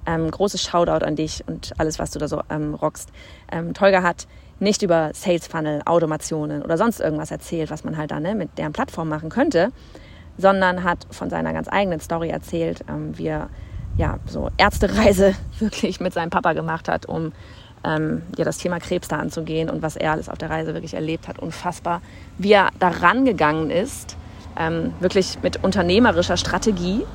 Ähm, 0.05 0.29
großes 0.29 0.61
Shoutout 0.61 1.03
an 1.03 1.15
dich 1.15 1.43
und 1.47 1.73
alles, 1.79 1.97
was 1.97 2.11
du 2.11 2.19
da 2.19 2.27
so 2.27 2.41
ähm, 2.51 2.75
rockst. 2.75 3.09
Ähm, 3.51 3.73
Tolga 3.73 4.03
hat 4.03 4.27
nicht 4.59 4.83
über 4.83 5.09
Sales 5.13 5.47
Funnel, 5.47 5.81
Automationen 5.85 6.61
oder 6.61 6.77
sonst 6.77 6.99
irgendwas 6.99 7.31
erzählt, 7.31 7.71
was 7.71 7.83
man 7.83 7.97
halt 7.97 8.11
da 8.11 8.19
ne, 8.19 8.35
mit 8.35 8.57
deren 8.59 8.71
Plattform 8.71 9.09
machen 9.09 9.29
könnte, 9.29 9.71
sondern 10.37 10.83
hat 10.83 11.07
von 11.09 11.31
seiner 11.31 11.53
ganz 11.53 11.67
eigenen 11.67 11.99
Story 11.99 12.29
erzählt, 12.29 12.85
ähm, 12.87 13.17
wie 13.17 13.27
er 13.27 13.49
ja, 13.97 14.19
so 14.27 14.49
Ärztereise 14.57 15.33
wirklich 15.59 15.99
mit 15.99 16.13
seinem 16.13 16.29
Papa 16.29 16.53
gemacht 16.53 16.87
hat, 16.87 17.05
um 17.05 17.31
ähm, 17.85 18.23
ja, 18.37 18.43
das 18.43 18.57
Thema 18.57 18.79
Krebs 18.79 19.07
da 19.07 19.17
anzugehen 19.17 19.69
und 19.69 19.81
was 19.81 19.95
er 19.95 20.11
alles 20.11 20.27
auf 20.27 20.37
der 20.37 20.49
Reise 20.49 20.73
wirklich 20.73 20.95
erlebt 20.95 21.27
hat. 21.27 21.39
Unfassbar, 21.39 22.01
wie 22.37 22.51
er 22.51 22.69
da 22.79 22.89
rangegangen 22.89 23.69
ist, 23.69 24.17
ähm, 24.57 24.93
wirklich 24.99 25.37
mit 25.43 25.63
unternehmerischer 25.63 26.37
Strategie, 26.37 27.05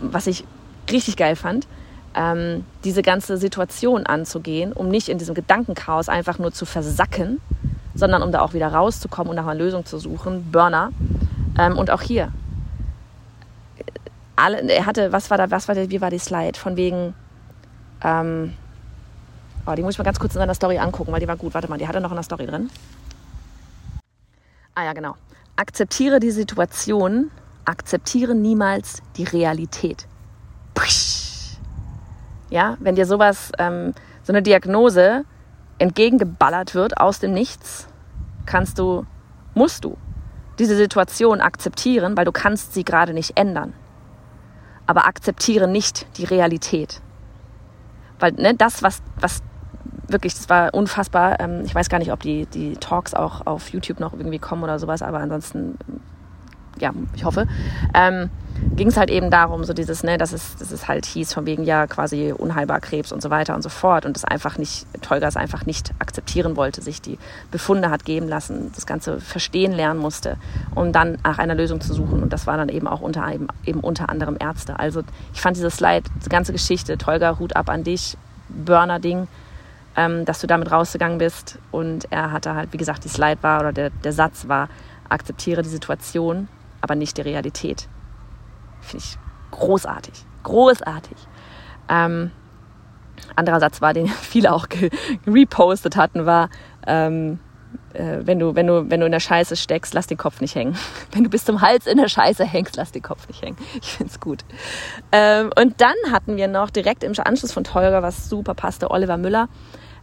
was 0.00 0.26
ich 0.26 0.44
richtig 0.90 1.16
geil 1.16 1.36
fand, 1.36 1.68
ähm, 2.14 2.64
diese 2.82 3.02
ganze 3.02 3.36
Situation 3.36 4.04
anzugehen, 4.06 4.72
um 4.72 4.88
nicht 4.88 5.08
in 5.08 5.18
diesem 5.18 5.34
Gedankenchaos 5.34 6.08
einfach 6.08 6.38
nur 6.38 6.52
zu 6.52 6.66
versacken, 6.66 7.40
sondern 7.94 8.22
um 8.22 8.32
da 8.32 8.40
auch 8.40 8.52
wieder 8.52 8.68
rauszukommen 8.68 9.30
und 9.30 9.36
nach 9.36 9.46
einer 9.46 9.54
Lösung 9.54 9.84
zu 9.84 9.98
suchen. 9.98 10.50
Burner. 10.50 10.90
Ähm, 11.58 11.78
und 11.78 11.90
auch 11.90 12.02
hier. 12.02 12.32
Alle, 14.34 14.60
er 14.72 14.86
hatte, 14.86 15.12
was 15.12 15.30
war 15.30 15.38
da, 15.38 15.50
was 15.50 15.68
war 15.68 15.74
der, 15.74 15.90
wie 15.90 16.00
war 16.00 16.10
die 16.10 16.18
Slide? 16.18 16.58
Von 16.58 16.76
wegen, 16.76 17.14
ähm, 18.02 18.54
oh, 19.66 19.74
die 19.74 19.82
muss 19.82 19.94
ich 19.94 19.98
mal 19.98 20.04
ganz 20.04 20.18
kurz 20.18 20.34
in 20.34 20.40
seiner 20.40 20.54
Story 20.54 20.78
angucken, 20.78 21.12
weil 21.12 21.20
die 21.20 21.28
war 21.28 21.36
gut. 21.36 21.54
Warte 21.54 21.68
mal, 21.68 21.78
die 21.78 21.86
hatte 21.86 22.00
noch 22.00 22.10
in 22.10 22.16
der 22.16 22.24
Story 22.24 22.46
drin. 22.46 22.70
Ah 24.74 24.84
ja, 24.84 24.92
genau. 24.92 25.16
Akzeptiere 25.56 26.20
die 26.20 26.30
Situation, 26.30 27.30
akzeptiere 27.64 28.34
niemals 28.34 29.02
die 29.16 29.24
Realität. 29.24 30.06
Push. 30.74 31.56
Ja, 32.50 32.76
wenn 32.80 32.94
dir 32.94 33.06
sowas, 33.06 33.52
ähm, 33.58 33.94
so 34.22 34.32
eine 34.32 34.42
Diagnose 34.42 35.24
entgegengeballert 35.78 36.74
wird 36.74 36.98
aus 36.98 37.18
dem 37.18 37.32
Nichts, 37.32 37.86
kannst 38.46 38.78
du, 38.78 39.06
musst 39.54 39.84
du 39.84 39.96
diese 40.58 40.76
Situation 40.76 41.40
akzeptieren, 41.40 42.16
weil 42.16 42.26
du 42.26 42.32
kannst 42.32 42.74
sie 42.74 42.84
gerade 42.84 43.14
nicht 43.14 43.36
ändern. 43.38 43.72
Aber 44.86 45.06
akzeptiere 45.06 45.66
nicht 45.66 46.06
die 46.18 46.24
Realität. 46.24 47.00
Weil 48.18 48.32
ne, 48.32 48.54
das, 48.54 48.82
was, 48.82 49.02
was 49.18 49.42
wirklich, 50.12 50.34
das 50.34 50.48
war 50.48 50.74
unfassbar. 50.74 51.40
Ähm, 51.40 51.62
ich 51.64 51.74
weiß 51.74 51.88
gar 51.88 51.98
nicht, 51.98 52.12
ob 52.12 52.20
die, 52.20 52.46
die 52.46 52.76
Talks 52.76 53.14
auch 53.14 53.46
auf 53.46 53.68
YouTube 53.70 54.00
noch 54.00 54.12
irgendwie 54.12 54.38
kommen 54.38 54.62
oder 54.62 54.78
sowas, 54.78 55.02
aber 55.02 55.18
ansonsten, 55.18 55.78
ja, 56.78 56.92
ich 57.14 57.24
hoffe. 57.24 57.46
Ähm, 57.94 58.30
ging 58.76 58.88
es 58.88 58.96
halt 58.96 59.10
eben 59.10 59.30
darum, 59.30 59.64
so 59.64 59.72
dieses, 59.72 60.02
ne, 60.02 60.18
dass 60.18 60.32
es, 60.32 60.56
dass 60.56 60.70
es 60.70 60.88
halt 60.88 61.06
hieß, 61.06 61.32
von 61.32 61.46
wegen 61.46 61.64
ja 61.64 61.86
quasi 61.86 62.32
unheilbar 62.36 62.80
Krebs 62.80 63.12
und 63.12 63.22
so 63.22 63.30
weiter 63.30 63.54
und 63.54 63.62
so 63.62 63.68
fort 63.68 64.06
und 64.06 64.16
das 64.16 64.24
einfach 64.24 64.58
nicht, 64.58 64.86
Tolga 65.02 65.28
es 65.28 65.36
einfach 65.36 65.66
nicht 65.66 65.92
akzeptieren 65.98 66.56
wollte, 66.56 66.82
sich 66.82 67.00
die 67.00 67.18
Befunde 67.50 67.90
hat 67.90 68.04
geben 68.04 68.28
lassen, 68.28 68.70
das 68.74 68.86
Ganze 68.86 69.20
verstehen 69.20 69.72
lernen 69.72 70.00
musste, 70.00 70.36
um 70.74 70.92
dann 70.92 71.18
nach 71.24 71.38
einer 71.38 71.54
Lösung 71.54 71.80
zu 71.80 71.94
suchen 71.94 72.22
und 72.22 72.32
das 72.32 72.46
war 72.46 72.56
dann 72.56 72.68
eben 72.68 72.86
auch 72.86 73.00
unter, 73.00 73.32
eben, 73.32 73.48
eben 73.64 73.80
unter 73.80 74.08
anderem 74.08 74.36
Ärzte. 74.38 74.78
Also 74.78 75.02
ich 75.32 75.40
fand 75.40 75.56
dieses 75.56 75.76
Slide, 75.76 76.04
die 76.24 76.28
ganze 76.28 76.52
Geschichte, 76.52 76.98
Tolga, 76.98 77.38
Hut 77.38 77.56
ab 77.56 77.70
an 77.70 77.84
dich, 77.84 78.16
Burner-Ding, 78.48 79.28
ähm, 80.00 80.24
dass 80.24 80.40
du 80.40 80.46
damit 80.46 80.72
rausgegangen 80.72 81.18
bist 81.18 81.58
und 81.70 82.10
er 82.10 82.32
hatte 82.32 82.54
halt, 82.54 82.72
wie 82.72 82.78
gesagt, 82.78 83.04
die 83.04 83.10
Slide 83.10 83.42
war 83.42 83.60
oder 83.60 83.72
der, 83.72 83.90
der 83.90 84.12
Satz 84.12 84.48
war, 84.48 84.70
akzeptiere 85.10 85.60
die 85.60 85.68
Situation, 85.68 86.48
aber 86.80 86.94
nicht 86.94 87.18
die 87.18 87.22
Realität. 87.22 87.86
Finde 88.80 89.04
ich 89.04 89.18
großartig. 89.50 90.14
Großartig. 90.42 91.18
Ähm, 91.90 92.30
anderer 93.36 93.60
Satz 93.60 93.82
war, 93.82 93.92
den 93.92 94.06
viele 94.22 94.54
auch 94.54 94.66
repostet 95.26 95.96
hatten, 95.96 96.24
war, 96.24 96.48
ähm, 96.86 97.38
äh, 97.92 98.20
wenn, 98.22 98.38
du, 98.38 98.54
wenn, 98.54 98.68
du, 98.68 98.88
wenn 98.88 99.00
du 99.00 99.06
in 99.06 99.12
der 99.12 99.20
Scheiße 99.20 99.54
steckst, 99.54 99.92
lass 99.92 100.06
den 100.06 100.16
Kopf 100.16 100.40
nicht 100.40 100.54
hängen. 100.54 100.76
Wenn 101.12 101.24
du 101.24 101.30
bis 101.30 101.44
zum 101.44 101.60
Hals 101.60 101.86
in 101.86 101.98
der 101.98 102.08
Scheiße 102.08 102.44
hängst, 102.44 102.76
lass 102.76 102.90
den 102.90 103.02
Kopf 103.02 103.28
nicht 103.28 103.42
hängen. 103.42 103.58
Ich 103.82 103.92
finde 103.92 104.12
es 104.12 104.18
gut. 104.18 104.44
Ähm, 105.12 105.50
und 105.56 105.80
dann 105.80 105.94
hatten 106.10 106.36
wir 106.36 106.48
noch 106.48 106.70
direkt 106.70 107.04
im 107.04 107.12
Anschluss 107.18 107.52
von 107.52 107.64
Teurer, 107.64 108.02
was 108.02 108.28
super 108.30 108.54
passte, 108.54 108.90
Oliver 108.90 109.18
Müller. 109.18 109.48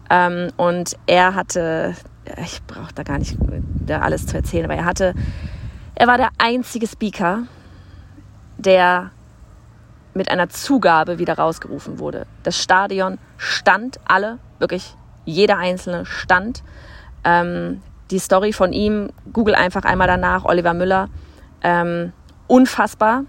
Ähm, 0.10 0.50
und 0.58 0.96
er 1.06 1.36
hatte, 1.36 1.96
ich 2.43 2.63
brauche 2.63 2.93
da 2.93 3.04
gar 3.04 3.17
nicht 3.17 3.38
da 3.86 4.00
alles 4.00 4.26
zu 4.28 4.38
erzählen, 4.38 4.65
aber 4.65 4.76
er 4.76 4.86
hatte, 4.86 5.13
er 5.96 6.08
war 6.08 6.17
der 6.17 6.30
einzige 6.38 6.88
Speaker, 6.88 7.43
der 8.58 9.12
mit 10.13 10.30
einer 10.30 10.50
Zugabe 10.50 11.20
wieder 11.20 11.38
rausgerufen 11.38 12.00
wurde. 12.00 12.26
Das 12.43 12.62
Stadion 12.62 13.17
stand 13.38 14.00
alle, 14.06 14.39
wirklich 14.60 14.96
jeder 15.26 15.58
einzelne 15.58 16.06
stand. 16.06 16.63
Ähm, 17.24 17.82
die 18.10 18.20
Story 18.20 18.54
von 18.54 18.74
ihm, 18.74 19.10
google 19.34 19.56
einfach 19.56 19.84
einmal 19.84 20.08
danach, 20.08 20.46
Oliver 20.46 20.74
Müller, 20.74 21.10
ähm, 21.62 22.13
unfassbar, 22.48 23.26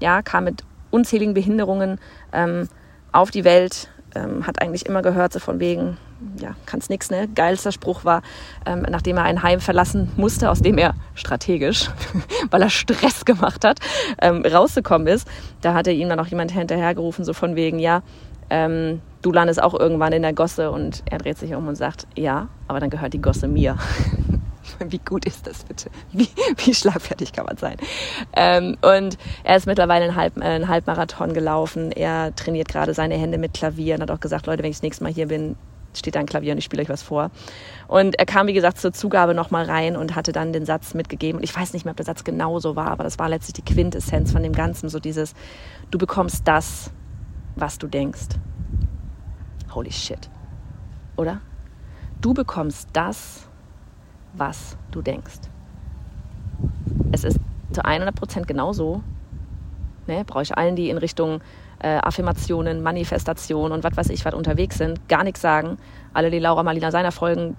ja, 0.00 0.22
kam 0.22 0.44
mit 0.44 0.62
unzähligen 0.90 1.34
Behinderungen 1.34 1.98
ähm, 2.32 2.68
auf 3.12 3.30
die 3.30 3.44
Welt, 3.44 3.88
ähm, 4.14 4.46
hat 4.46 4.60
eigentlich 4.60 4.86
immer 4.86 5.02
gehört, 5.02 5.32
so 5.32 5.38
von 5.38 5.60
wegen, 5.60 5.96
ja, 6.40 6.54
kann's 6.66 6.88
nix, 6.88 7.10
ne? 7.10 7.28
Geilster 7.34 7.72
Spruch 7.72 8.04
war, 8.04 8.22
ähm, 8.66 8.86
nachdem 8.88 9.16
er 9.16 9.24
ein 9.24 9.42
Heim 9.42 9.60
verlassen 9.60 10.10
musste, 10.16 10.50
aus 10.50 10.60
dem 10.60 10.78
er 10.78 10.94
strategisch, 11.14 11.90
weil 12.50 12.62
er 12.62 12.70
Stress 12.70 13.24
gemacht 13.24 13.64
hat, 13.64 13.78
ähm, 14.20 14.44
rausgekommen 14.44 15.06
ist. 15.06 15.28
Da 15.60 15.74
hatte 15.74 15.90
ihm 15.90 16.08
dann 16.08 16.20
auch 16.20 16.26
jemand 16.26 16.52
hinterhergerufen, 16.52 17.24
so 17.24 17.32
von 17.32 17.56
wegen, 17.56 17.78
ja, 17.78 18.02
ähm, 18.50 19.00
du 19.22 19.32
landest 19.32 19.62
auch 19.62 19.74
irgendwann 19.78 20.12
in 20.12 20.22
der 20.22 20.32
Gosse 20.32 20.70
und 20.70 21.02
er 21.10 21.18
dreht 21.18 21.38
sich 21.38 21.54
um 21.54 21.66
und 21.66 21.76
sagt, 21.76 22.06
ja, 22.16 22.48
aber 22.68 22.80
dann 22.80 22.90
gehört 22.90 23.14
die 23.14 23.22
Gosse 23.22 23.48
mir. 23.48 23.76
wie 24.88 24.98
gut 24.98 25.24
ist 25.24 25.46
das 25.46 25.64
bitte? 25.64 25.90
Wie, 26.12 26.28
wie 26.58 26.74
schlagfertig 26.74 27.32
kann 27.32 27.46
man 27.46 27.56
sein? 27.56 27.76
Ähm, 28.34 28.76
und 28.82 29.18
er 29.42 29.56
ist 29.56 29.66
mittlerweile 29.66 30.04
einen, 30.04 30.16
Halb, 30.16 30.36
äh, 30.38 30.42
einen 30.42 30.68
Halbmarathon 30.68 31.34
gelaufen. 31.34 31.92
Er 31.92 32.34
trainiert 32.34 32.68
gerade 32.68 32.94
seine 32.94 33.16
Hände 33.16 33.38
mit 33.38 33.54
Klavier 33.54 33.96
und 33.96 34.02
hat 34.02 34.10
auch 34.10 34.20
gesagt, 34.20 34.46
Leute, 34.46 34.62
wenn 34.62 34.70
ich 34.70 34.76
das 34.76 34.82
nächste 34.82 35.04
Mal 35.04 35.12
hier 35.12 35.28
bin, 35.28 35.56
steht 35.96 36.14
da 36.16 36.20
ein 36.20 36.26
Klavier 36.26 36.52
und 36.52 36.58
ich 36.58 36.64
spiele 36.64 36.82
euch 36.82 36.88
was 36.88 37.02
vor. 37.02 37.30
Und 37.88 38.18
er 38.18 38.26
kam, 38.26 38.46
wie 38.46 38.52
gesagt, 38.52 38.78
zur 38.78 38.92
Zugabe 38.92 39.34
nochmal 39.34 39.64
rein 39.64 39.96
und 39.96 40.14
hatte 40.16 40.32
dann 40.32 40.52
den 40.52 40.66
Satz 40.66 40.94
mitgegeben. 40.94 41.38
Und 41.38 41.44
ich 41.44 41.56
weiß 41.56 41.72
nicht 41.72 41.84
mehr, 41.84 41.92
ob 41.92 41.96
der 41.96 42.06
Satz 42.06 42.24
genau 42.24 42.58
so 42.58 42.76
war, 42.76 42.88
aber 42.88 43.04
das 43.04 43.18
war 43.18 43.28
letztlich 43.28 43.64
die 43.64 43.74
Quintessenz 43.74 44.32
von 44.32 44.42
dem 44.42 44.52
Ganzen. 44.52 44.88
So 44.88 44.98
dieses, 44.98 45.34
du 45.90 45.98
bekommst 45.98 46.46
das, 46.48 46.90
was 47.56 47.78
du 47.78 47.86
denkst. 47.86 48.36
Holy 49.74 49.92
shit. 49.92 50.30
Oder? 51.16 51.40
Du 52.20 52.34
bekommst 52.34 52.88
das, 52.92 53.48
was 54.36 54.76
du 54.90 55.02
denkst. 55.02 55.40
Es 57.12 57.24
ist 57.24 57.38
zu 57.72 57.84
100 57.84 58.14
Prozent 58.14 58.46
genauso. 58.46 59.02
Ne, 60.06 60.24
brauche 60.26 60.42
ich 60.42 60.56
allen, 60.56 60.76
die 60.76 60.90
in 60.90 60.98
Richtung 60.98 61.40
äh, 61.78 61.96
Affirmationen, 61.96 62.82
Manifestationen 62.82 63.72
und 63.72 63.84
was 63.84 63.96
weiß 63.96 64.10
ich 64.10 64.24
was 64.24 64.34
unterwegs 64.34 64.76
sind, 64.76 65.08
gar 65.08 65.24
nichts 65.24 65.40
sagen. 65.40 65.78
Alle, 66.12 66.30
die 66.30 66.38
Laura 66.38 66.62
Marlina 66.62 66.90
seiner 66.90 67.10
folgen, 67.10 67.56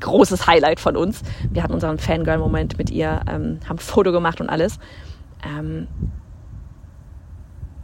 großes 0.00 0.46
Highlight 0.46 0.80
von 0.80 0.96
uns. 0.96 1.22
Wir 1.50 1.62
hatten 1.62 1.74
unseren 1.74 1.98
Fangirl-Moment 1.98 2.76
mit 2.78 2.90
ihr, 2.90 3.20
ähm, 3.28 3.60
haben 3.68 3.76
ein 3.76 3.78
Foto 3.78 4.12
gemacht 4.12 4.40
und 4.40 4.48
alles. 4.48 4.78
Ähm, 5.44 5.86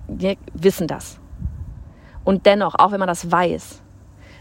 wir 0.08 0.36
wissen 0.52 0.88
das. 0.88 1.20
Und 2.24 2.46
dennoch, 2.46 2.74
auch 2.78 2.92
wenn 2.92 3.00
man 3.00 3.08
das 3.08 3.30
weiß, 3.30 3.82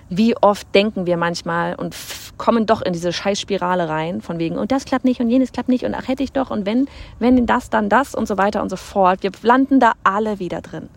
wie 0.10 0.36
oft 0.38 0.74
denken 0.76 1.06
wir 1.06 1.18
manchmal 1.18 1.76
und 1.76 1.96
kommen 2.42 2.66
doch 2.66 2.82
in 2.82 2.92
diese 2.92 3.14
Scheißspirale 3.14 3.88
rein, 3.88 4.20
von 4.20 4.40
wegen, 4.40 4.58
und 4.58 4.72
das 4.72 4.86
klappt 4.86 5.06
nicht 5.06 5.22
und 5.22 5.30
jenes 5.30 5.52
klappt 5.52 5.70
nicht 5.70 5.86
und 5.86 5.94
ach 5.94 6.08
hätte 6.08 6.24
ich 6.24 6.32
doch 6.32 6.50
und 6.50 6.66
wenn, 6.66 6.88
wenn 7.20 7.46
das, 7.46 7.70
dann 7.70 7.88
das 7.88 8.16
und 8.16 8.28
so 8.28 8.36
weiter 8.36 8.64
und 8.64 8.70
so 8.70 8.78
fort. 8.78 9.22
Wir 9.22 9.30
landen 9.44 9.80
da 9.80 9.92
alle 10.04 10.40
wieder 10.40 10.60
drin. 10.62 10.90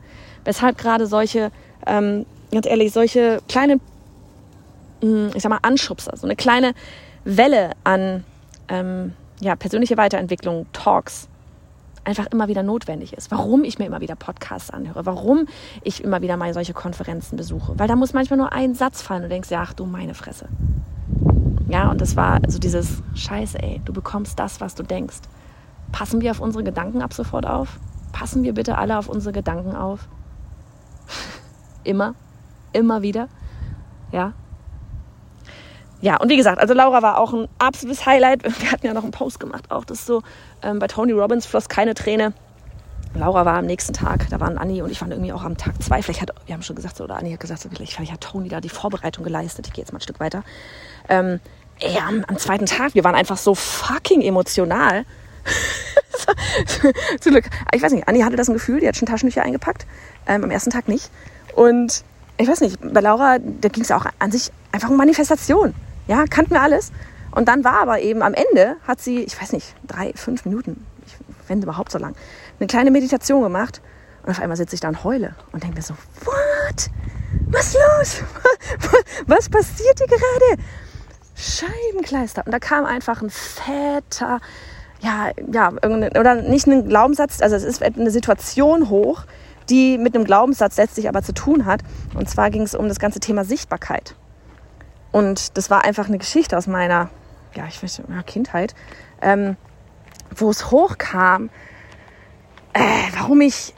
Weshalb 0.45 0.79
gerade 0.79 1.07
solche, 1.07 1.51
ähm, 1.87 2.25
ganz 2.51 2.65
ehrlich, 2.65 2.95
solche 2.95 3.43
kleinen, 3.47 3.83
hm, 5.03 5.33
ich 5.35 5.43
sag 5.43 5.51
mal, 5.51 5.59
Anschubser, 5.61 6.17
so 6.17 6.27
eine 6.27 6.35
kleine 6.35 6.73
Welle 7.25 7.73
an 7.85 8.25
ähm, 8.69 9.13
ja, 9.43 9.55
persönliche 9.55 9.99
Weiterentwicklung, 9.99 10.65
Talks, 10.73 11.29
einfach 12.05 12.25
immer 12.33 12.49
wieder 12.49 12.63
notwendig 12.63 13.13
ist. 13.13 13.31
Warum 13.31 13.65
ich 13.65 13.79
mir 13.79 13.85
immer 13.85 14.01
wieder 14.01 14.17
Podcasts 14.17 14.71
anhöre, 14.71 15.05
warum 15.05 15.47
ich 15.83 16.03
immer 16.03 16.23
wieder 16.23 16.39
mal 16.39 16.55
solche 16.55 16.73
Konferenzen 16.73 17.37
besuche. 17.37 17.79
Weil 17.79 17.89
da 17.89 17.97
muss 17.97 18.15
manchmal 18.15 18.39
nur 18.39 18.55
ein 18.55 18.75
Satz 18.75 19.03
fallen 19.03 19.25
und 19.25 19.29
denkst, 19.29 19.51
ja, 19.51 19.61
ach 19.61 19.75
du 19.75 19.85
meine 19.85 20.15
Fresse. 20.15 20.49
Ja, 21.75 21.91
und 21.91 22.01
das 22.01 22.15
war 22.15 22.39
so 22.47 22.61
dieses 22.61 23.03
Scheiße, 23.17 23.61
ey, 23.61 23.81
du 23.85 23.93
bekommst 23.93 24.39
das, 24.39 24.61
was 24.61 24.77
du 24.77 24.85
denkst. 24.85 25.17
Passen 25.91 26.21
wir 26.21 26.31
auf 26.31 26.39
unsere 26.39 26.63
Gedanken 26.63 27.03
ab 27.03 27.13
sofort 27.13 27.47
auf? 27.47 27.81
Passen 28.13 28.45
wir 28.45 28.55
bitte 28.55 28.79
alle 28.79 28.97
auf 28.97 29.09
unsere 29.09 29.33
Gedanken 29.33 29.75
auf? 29.75 30.07
immer, 31.83 32.15
immer 32.73 33.03
wieder. 33.03 33.27
Ja, 34.13 34.35
ja, 36.01 36.17
und 36.21 36.29
wie 36.29 36.37
gesagt, 36.37 36.61
also 36.61 36.75
Laura 36.75 37.03
war 37.03 37.19
auch 37.19 37.33
ein 37.33 37.49
absolutes 37.59 38.07
Highlight. 38.07 38.45
Wir 38.61 38.71
hatten 38.71 38.87
ja 38.87 38.95
noch 38.95 39.03
einen 39.03 39.11
Post 39.11 39.41
gemacht, 39.41 39.73
auch 39.73 39.85
das 39.85 40.07
so, 40.07 40.23
ähm, 40.63 40.79
bei 40.79 40.87
Tony 40.87 41.11
Robbins 41.11 41.47
floss 41.47 41.69
keine 41.69 41.95
Träne. 41.95 42.35
Laura 43.15 43.45
war 43.47 43.59
am 43.59 43.65
nächsten 43.65 43.95
Tag, 43.95 44.29
da 44.29 44.39
waren 44.39 44.59
Anni 44.59 44.83
und 44.83 44.91
ich 44.91 45.01
waren 45.01 45.11
irgendwie 45.11 45.33
auch 45.33 45.43
am 45.43 45.57
Tag 45.57 45.83
zwei. 45.83 46.03
Vielleicht 46.03 46.21
hat, 46.21 46.31
wir 46.47 46.55
haben 46.55 46.63
schon 46.63 46.77
gesagt, 46.77 47.01
oder 47.01 47.17
Anni 47.17 47.33
hat 47.33 47.41
gesagt, 47.41 47.67
vielleicht, 47.69 47.95
vielleicht 47.95 48.13
hat 48.13 48.21
Tony 48.21 48.49
da 48.49 48.61
die 48.61 48.69
Vorbereitung 48.69 49.25
geleistet. 49.25 49.67
Ich 49.67 49.73
gehe 49.73 49.83
jetzt 49.83 49.93
mal 49.93 49.99
ein 49.99 50.03
Stück 50.03 50.21
weiter. 50.21 50.45
Ähm, 51.09 51.41
ey, 51.81 51.99
am, 51.99 52.25
am 52.27 52.39
zweiten 52.39 52.67
Tag, 52.67 52.95
wir 52.95 53.05
waren 53.05 53.15
einfach 53.15 53.37
so 53.37 53.55
fucking 53.55 54.23
emotional. 54.23 55.05
Zum 57.21 57.33
Glück, 57.33 57.45
ich 57.73 57.83
weiß 57.83 57.93
nicht, 57.93 58.09
Anni 58.09 58.21
hatte 58.21 58.37
das 58.37 58.49
ein 58.49 58.55
Gefühl, 58.55 58.81
die 58.81 58.89
hat 58.89 58.97
schon 58.97 59.07
Taschentücher 59.07 59.43
eingepackt. 59.43 59.87
Ähm, 60.27 60.45
am 60.45 60.51
ersten 60.51 60.71
Tag 60.71 60.89
nicht. 60.89 61.11
Und 61.55 62.05
ich 62.37 62.49
weiß 62.49 62.61
nicht, 62.61 62.79
bei 62.81 63.01
Laura, 63.01 63.39
da 63.39 63.69
ging 63.69 63.83
es 63.83 63.91
auch 63.91 64.07
an 64.19 64.31
sich 64.31 64.51
einfach 64.73 64.91
um 64.91 64.97
Manifestation. 64.97 65.75
Ja, 66.07 66.25
kannten 66.29 66.53
wir 66.53 66.63
alles. 66.63 66.93
Und 67.31 67.49
dann 67.49 67.65
war 67.65 67.81
aber 67.81 68.01
eben 68.01 68.23
am 68.23 68.35
Ende, 68.35 68.77
hat 68.87 69.01
sie, 69.01 69.21
ich 69.21 69.41
weiß 69.41 69.53
nicht, 69.53 69.75
drei, 69.87 70.13
fünf 70.15 70.45
Minuten, 70.45 70.87
ich 71.07 71.15
wende 71.49 71.65
überhaupt 71.65 71.91
so 71.91 71.99
lang, 71.99 72.15
eine 72.59 72.67
kleine 72.67 72.91
Meditation 72.91 73.43
gemacht. 73.43 73.81
Und 74.23 74.31
auf 74.31 74.41
einmal 74.41 74.57
sitze 74.57 74.75
ich 74.75 74.81
da 74.81 74.89
und 74.89 75.05
heule 75.05 75.35
und 75.53 75.63
denke 75.63 75.77
mir 75.77 75.83
so, 75.83 75.95
what? 76.25 76.91
Was 77.49 77.75
los? 77.75 78.23
Was 79.27 79.49
passiert 79.49 79.99
hier 79.99 80.07
gerade? 80.07 80.63
Scheibenkleister. 81.35 82.43
Und 82.47 82.53
da 82.53 82.59
kam 82.59 82.85
einfach 82.85 83.23
ein 83.23 83.31
fetter, 83.31 84.41
ja, 85.01 85.31
ja, 85.53 85.73
oder 85.73 86.37
nicht 86.37 86.67
ein 86.67 86.89
Glaubenssatz, 86.89 87.43
also 87.43 87.57
es 87.57 87.65
ist 87.65 87.83
eine 87.83 88.11
Situation 88.11 88.89
hoch, 88.89 89.25
die 89.69 89.99
mit 89.99 90.15
einem 90.15 90.25
Glaubenssatz 90.25 90.77
letztlich 90.77 91.09
aber 91.09 91.23
zu 91.23 91.35
tun 91.35 91.65
hat. 91.67 91.81
Und 92.15 92.29
zwar 92.29 92.51
ging 92.51 92.63
es 92.63 92.75
um 92.75 92.89
das 92.89 92.99
ganze 92.99 93.21
Thema 93.21 93.45
Sichtbarkeit. 93.45 94.15
Und 95.13 95.57
das 95.57 95.71
war 95.71 95.85
einfach 95.85 96.09
eine 96.09 96.19
Geschichte 96.19 96.57
aus 96.57 96.67
meiner 96.67 97.11
ja, 97.57 97.67
ich 97.67 97.83
weiß, 97.83 98.03
ja, 98.09 98.23
Kindheit, 98.23 98.75
ähm, 99.23 99.57
wo 100.35 100.51
es 100.51 100.71
hochkam, 100.71 101.51
äh, 102.73 102.81
warum 103.17 103.41
ich 103.41 103.75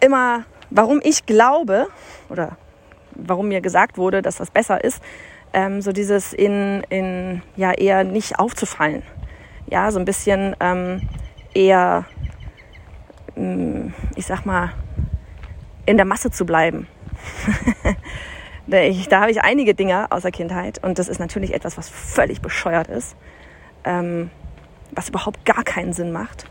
immer, 0.00 0.44
warum 0.70 1.00
ich 1.02 1.26
glaube 1.26 1.88
oder 2.28 2.56
warum 3.12 3.48
mir 3.48 3.60
gesagt 3.60 3.96
wurde, 3.96 4.20
dass 4.20 4.36
das 4.36 4.50
besser 4.50 4.82
ist, 4.84 5.02
ähm, 5.52 5.80
so 5.80 5.92
dieses 5.92 6.32
in, 6.32 6.82
in 6.88 7.42
ja 7.56 7.72
eher 7.72 8.04
nicht 8.04 8.38
aufzufallen, 8.38 9.02
ja 9.66 9.90
so 9.90 9.98
ein 9.98 10.04
bisschen 10.04 10.54
ähm, 10.60 11.08
eher, 11.54 12.04
mm, 13.34 13.88
ich 14.14 14.26
sag 14.26 14.44
mal, 14.44 14.72
in 15.86 15.96
der 15.96 16.06
Masse 16.06 16.30
zu 16.30 16.44
bleiben. 16.44 16.86
da 18.66 19.20
habe 19.20 19.30
ich 19.30 19.42
einige 19.42 19.74
Dinge 19.74 20.10
aus 20.10 20.22
der 20.22 20.32
Kindheit 20.32 20.82
und 20.82 20.98
das 20.98 21.08
ist 21.08 21.18
natürlich 21.18 21.54
etwas, 21.54 21.78
was 21.78 21.88
völlig 21.88 22.40
bescheuert 22.40 22.88
ist, 22.88 23.16
ähm, 23.84 24.30
was 24.92 25.08
überhaupt 25.08 25.44
gar 25.44 25.64
keinen 25.64 25.92
Sinn 25.92 26.12
macht 26.12 26.46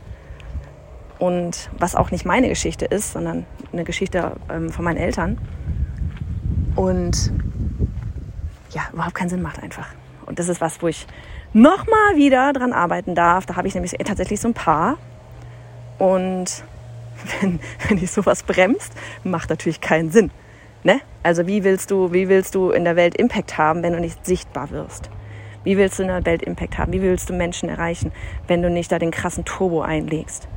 und 1.20 1.70
was 1.78 1.96
auch 1.96 2.12
nicht 2.12 2.26
meine 2.26 2.50
Geschichte 2.50 2.86
ist, 2.86 3.14
sondern 3.14 3.46
eine 3.72 3.84
Geschichte 3.84 4.34
ähm, 4.50 4.70
von 4.70 4.86
meinen 4.86 4.98
Eltern 4.98 5.38
und 6.76 7.32
ja, 8.76 8.84
überhaupt 8.94 9.16
keinen 9.16 9.30
Sinn 9.30 9.42
macht 9.42 9.64
einfach. 9.64 9.88
Und 10.26 10.38
das 10.38 10.50
ist 10.50 10.62
was, 10.62 10.82
wo 10.82 10.88
ich 10.88 11.08
nochmal 11.54 12.16
wieder 12.16 12.52
dran 12.54 12.74
arbeiten 12.74 13.16
darf. 13.16 13.46
Da 13.46 13.56
habe 13.56 13.68
ich 13.68 13.74
nämlich 13.74 13.94
tatsächlich 14.04 14.42
so 14.42 14.50
ein 14.50 14.54
paar 14.54 14.98
und 15.98 16.46
wenn, 17.42 17.60
wenn 17.88 17.98
ich 17.98 18.12
sowas 18.12 18.44
bremst, 18.44 18.94
macht 19.24 19.50
natürlich 19.50 19.82
keinen 19.82 20.12
Sinn. 20.12 20.32
Ne? 20.84 21.00
Also 21.24 21.48
wie 21.48 21.64
willst 21.64 21.90
du, 21.90 22.12
wie 22.12 22.28
willst 22.30 22.54
du 22.54 22.70
in 22.70 22.84
der 22.84 22.96
Welt 22.96 23.16
Impact 23.16 23.58
haben, 23.58 23.82
wenn 23.82 23.94
du 23.94 24.00
nicht 24.00 24.26
sichtbar 24.26 24.70
wirst? 24.70 25.10
Wie 25.64 25.78
willst 25.78 25.98
du 25.98 26.04
in 26.04 26.10
der 26.10 26.26
Welt 26.26 26.44
Impact 26.44 26.78
haben? 26.78 26.94
Wie 26.94 27.02
willst 27.02 27.30
du 27.30 27.34
Menschen 27.34 27.70
erreichen, 27.70 28.12
wenn 28.48 28.62
du 28.62 28.70
nicht 28.70 28.92
da 28.92 29.00
den 29.00 29.10
krassen 29.10 29.46
Turbo 29.46 29.82
einlegst? 29.82 30.48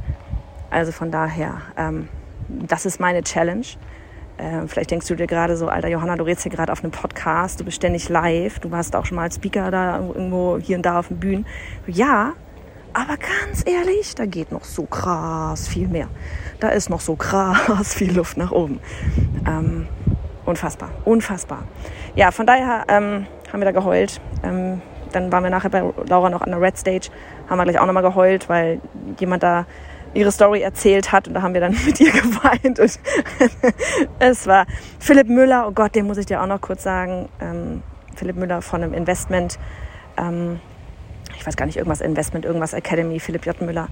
Also 0.71 0.93
von 0.93 1.11
daher, 1.11 1.63
ähm, 1.79 2.09
das 2.49 2.85
ist 2.85 3.01
meine 3.01 3.23
Challenge. 3.23 3.65
Ähm, 4.39 4.69
vielleicht 4.69 4.91
denkst 4.91 5.07
du 5.09 5.17
dir 5.17 5.27
gerade 5.27 5.57
so, 5.57 5.69
alter 5.69 5.89
Johanna, 5.89 6.17
du 6.17 6.25
redest 6.25 6.45
hier 6.45 6.53
gerade 6.53 6.71
auf 6.71 6.83
einem 6.83 6.93
Podcast, 6.93 7.59
du 7.59 7.65
bist 7.65 7.77
ständig 7.77 8.09
live, 8.09 8.61
du 8.61 8.71
warst 8.71 8.95
auch 8.95 9.05
schon 9.05 9.17
mal 9.17 9.23
als 9.23 9.35
Speaker 9.35 9.71
da 9.71 9.99
irgendwo 9.99 10.59
hier 10.59 10.77
und 10.77 10.87
da 10.87 11.01
auf 11.01 11.09
den 11.09 11.19
Bühnen. 11.19 11.47
Ja, 11.87 12.35
aber 12.93 13.17
ganz 13.17 13.65
ehrlich, 13.67 14.15
da 14.15 14.27
geht 14.27 14.53
noch 14.53 14.65
so 14.65 14.85
krass 14.85 15.69
viel 15.69 15.89
mehr. 15.89 16.09
Da 16.61 16.69
ist 16.69 16.89
noch 16.89 17.01
so 17.01 17.17
krass 17.17 17.95
viel 17.95 18.15
Luft 18.15 18.37
nach 18.37 18.53
oben. 18.53 18.81
Ähm, 19.47 19.89
unfassbar, 20.45 20.91
unfassbar. 21.05 21.65
Ja, 22.15 22.31
von 22.31 22.47
daher 22.47 22.85
ähm, 22.89 23.27
haben 23.53 23.61
wir 23.61 23.67
da 23.67 23.73
geheult. 23.73 24.21
Ähm, 24.43 24.81
dann 25.13 25.33
waren 25.33 25.43
wir 25.43 25.51
nachher 25.51 25.71
bei 25.71 25.83
Laura 26.07 26.31
noch 26.31 26.43
an 26.43 26.51
der 26.51 26.61
Red 26.61 26.77
Stage, 26.77 27.09
haben 27.49 27.59
wir 27.59 27.65
gleich 27.65 27.79
auch 27.79 27.87
nochmal 27.87 28.03
geheult, 28.03 28.49
weil 28.49 28.81
jemand 29.19 29.43
da 29.43 29.67
ihre 30.15 30.33
Story 30.33 30.63
erzählt 30.63 31.13
hat 31.13 31.29
und 31.29 31.35
da 31.35 31.43
haben 31.43 31.55
wir 31.55 31.61
dann 31.61 31.77
mit 31.87 32.01
ihr 32.01 32.13
geweint. 32.13 32.79
Und 32.79 33.01
es 34.19 34.47
war 34.47 34.67
Philipp 34.99 35.29
Müller, 35.29 35.67
oh 35.69 35.73
Gott, 35.73 35.95
den 35.95 36.07
muss 36.07 36.19
ich 36.19 36.27
dir 36.27 36.43
auch 36.43 36.47
noch 36.47 36.61
kurz 36.61 36.83
sagen. 36.83 37.29
Ähm, 37.41 37.83
Philipp 38.17 38.37
Müller 38.37 38.63
von 38.63 38.83
einem 38.83 38.95
Investment, 38.95 39.59
ähm, 40.17 40.61
ich 41.37 41.47
weiß 41.47 41.57
gar 41.57 41.67
nicht, 41.67 41.77
irgendwas 41.77 42.01
Investment, 42.01 42.45
irgendwas 42.45 42.73
Academy, 42.73 43.21
Philipp 43.21 43.47
J. 43.47 43.61
Müller. 43.61 43.89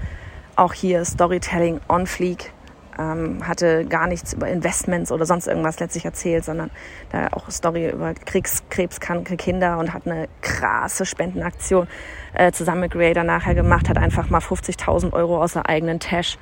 Auch 0.57 0.73
hier 0.73 1.05
Storytelling 1.05 1.81
on 1.89 2.07
Fleek 2.07 2.53
ähm, 2.99 3.47
hatte 3.47 3.85
gar 3.85 4.07
nichts 4.07 4.33
über 4.33 4.49
Investments 4.49 5.13
oder 5.13 5.27
sonst 5.27 5.47
irgendwas 5.47 5.79
letztlich 5.81 6.05
erzählt, 6.05 6.45
sondern 6.45 6.71
da 7.11 7.29
auch 7.33 7.51
Story 7.51 7.91
über 7.91 8.15
krebskranke 8.15 9.37
Kinder 9.37 9.79
und 9.79 9.93
hat 9.93 10.07
eine 10.07 10.29
krasse 10.41 11.05
Spendenaktion 11.05 11.89
äh, 12.35 12.53
zusammen 12.53 12.83
mit 12.83 12.93
Creator 12.93 13.25
nachher 13.25 13.55
gemacht, 13.55 13.89
hat 13.89 13.99
einfach 13.99 14.31
mal 14.31 14.41
50.000 14.41 15.13
Euro 15.13 15.43
aus 15.43 15.55
der 15.55 15.69
eigenen 15.69 16.01
Tasche 16.01 16.39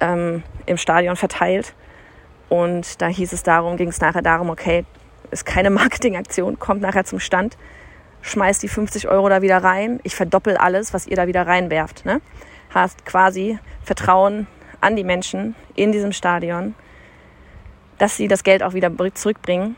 ähm, 0.00 0.42
im 0.66 0.76
Stadion 0.76 1.16
verteilt. 1.16 1.74
Und 2.48 3.00
da 3.00 3.06
hieß 3.06 3.32
es 3.32 3.42
darum, 3.42 3.76
ging 3.76 3.88
es 3.88 4.00
nachher 4.00 4.22
darum, 4.22 4.50
okay, 4.50 4.84
ist 5.30 5.46
keine 5.46 5.70
Marketingaktion, 5.70 6.58
kommt 6.58 6.80
nachher 6.80 7.04
zum 7.04 7.20
Stand, 7.20 7.56
schmeißt 8.22 8.62
die 8.62 8.68
50 8.68 9.08
Euro 9.08 9.28
da 9.28 9.42
wieder 9.42 9.62
rein, 9.62 10.00
ich 10.02 10.14
verdoppel 10.16 10.56
alles, 10.56 10.92
was 10.92 11.06
ihr 11.06 11.16
da 11.16 11.26
wieder 11.26 11.46
reinwerft. 11.46 12.04
Ne? 12.04 12.20
Hast 12.70 13.04
quasi 13.04 13.58
Vertrauen 13.82 14.46
an 14.80 14.96
die 14.96 15.04
Menschen 15.04 15.54
in 15.74 15.92
diesem 15.92 16.12
Stadion, 16.12 16.74
dass 17.98 18.16
sie 18.16 18.28
das 18.28 18.44
Geld 18.44 18.62
auch 18.62 18.74
wieder 18.74 18.90
zurückbringen 19.14 19.76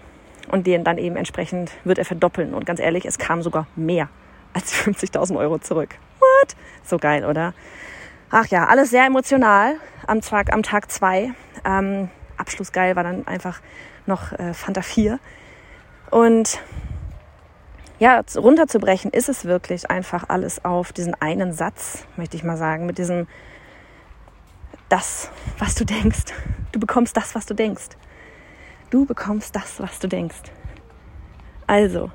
Und 0.49 0.67
den 0.67 0.85
dann 0.85 0.99
eben 0.99 1.17
entsprechend 1.17 1.73
wird 1.85 1.99
er 1.99 2.05
verdoppeln. 2.05 2.55
Und 2.55 2.67
ganz 2.67 2.81
ehrlich, 2.81 3.05
es 3.05 3.19
kam 3.19 3.43
sogar 3.43 3.67
mehr 3.77 4.09
als 4.53 4.73
50.000 4.85 5.37
Euro 5.37 5.59
zurück. 5.59 5.97
What? 6.19 6.57
So 6.85 6.99
geil, 6.99 7.25
oder? 7.25 7.55
Ach 8.31 8.47
ja, 8.47 8.67
alles 8.67 8.91
sehr 8.91 9.05
emotional 9.05 9.75
am 10.07 10.21
Tag, 10.21 10.53
am 10.53 10.63
Tag 10.63 10.91
zwei. 10.91 11.33
Ähm, 11.65 12.09
Abschlussgeil 12.37 12.97
war 12.97 13.05
dann 13.05 13.27
einfach 13.27 13.61
noch 14.07 14.33
äh, 14.33 14.55
Fanta 14.55 14.83
4. 14.83 15.19
Und 16.11 16.61
ja, 17.99 18.21
runterzubrechen 18.37 19.11
ist 19.11 19.29
es 19.29 19.45
wirklich 19.45 19.91
einfach 19.91 20.29
alles 20.29 20.65
auf 20.65 20.93
diesen 20.93 21.15
einen 21.21 21.53
Satz, 21.53 22.05
möchte 22.17 22.37
ich 22.37 22.43
mal 22.43 22.57
sagen, 22.57 22.87
mit 22.87 22.99
diesem 22.99 23.27
das, 24.93 25.31
was 25.59 25.75
du 25.75 25.87
denkst. 25.87 26.35
Du 26.71 26.79
bekommst 26.79 27.17
das, 27.17 27.35
was 27.35 27.47
du 27.47 27.55
denkst. 27.55 27.97
Du 28.91 29.07
bekommst 29.07 29.57
das, 29.57 29.81
was 29.81 29.99
du 29.99 30.07
denkst. 30.07 30.43
Also, 31.67 32.11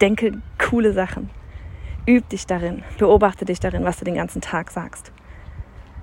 denke 0.00 0.40
coole 0.58 0.94
Sachen. 0.94 1.28
Üb 2.08 2.26
dich 2.30 2.46
darin. 2.46 2.82
Beobachte 2.98 3.44
dich 3.44 3.60
darin, 3.60 3.84
was 3.84 3.98
du 3.98 4.06
den 4.06 4.14
ganzen 4.14 4.40
Tag 4.40 4.70
sagst. 4.70 5.12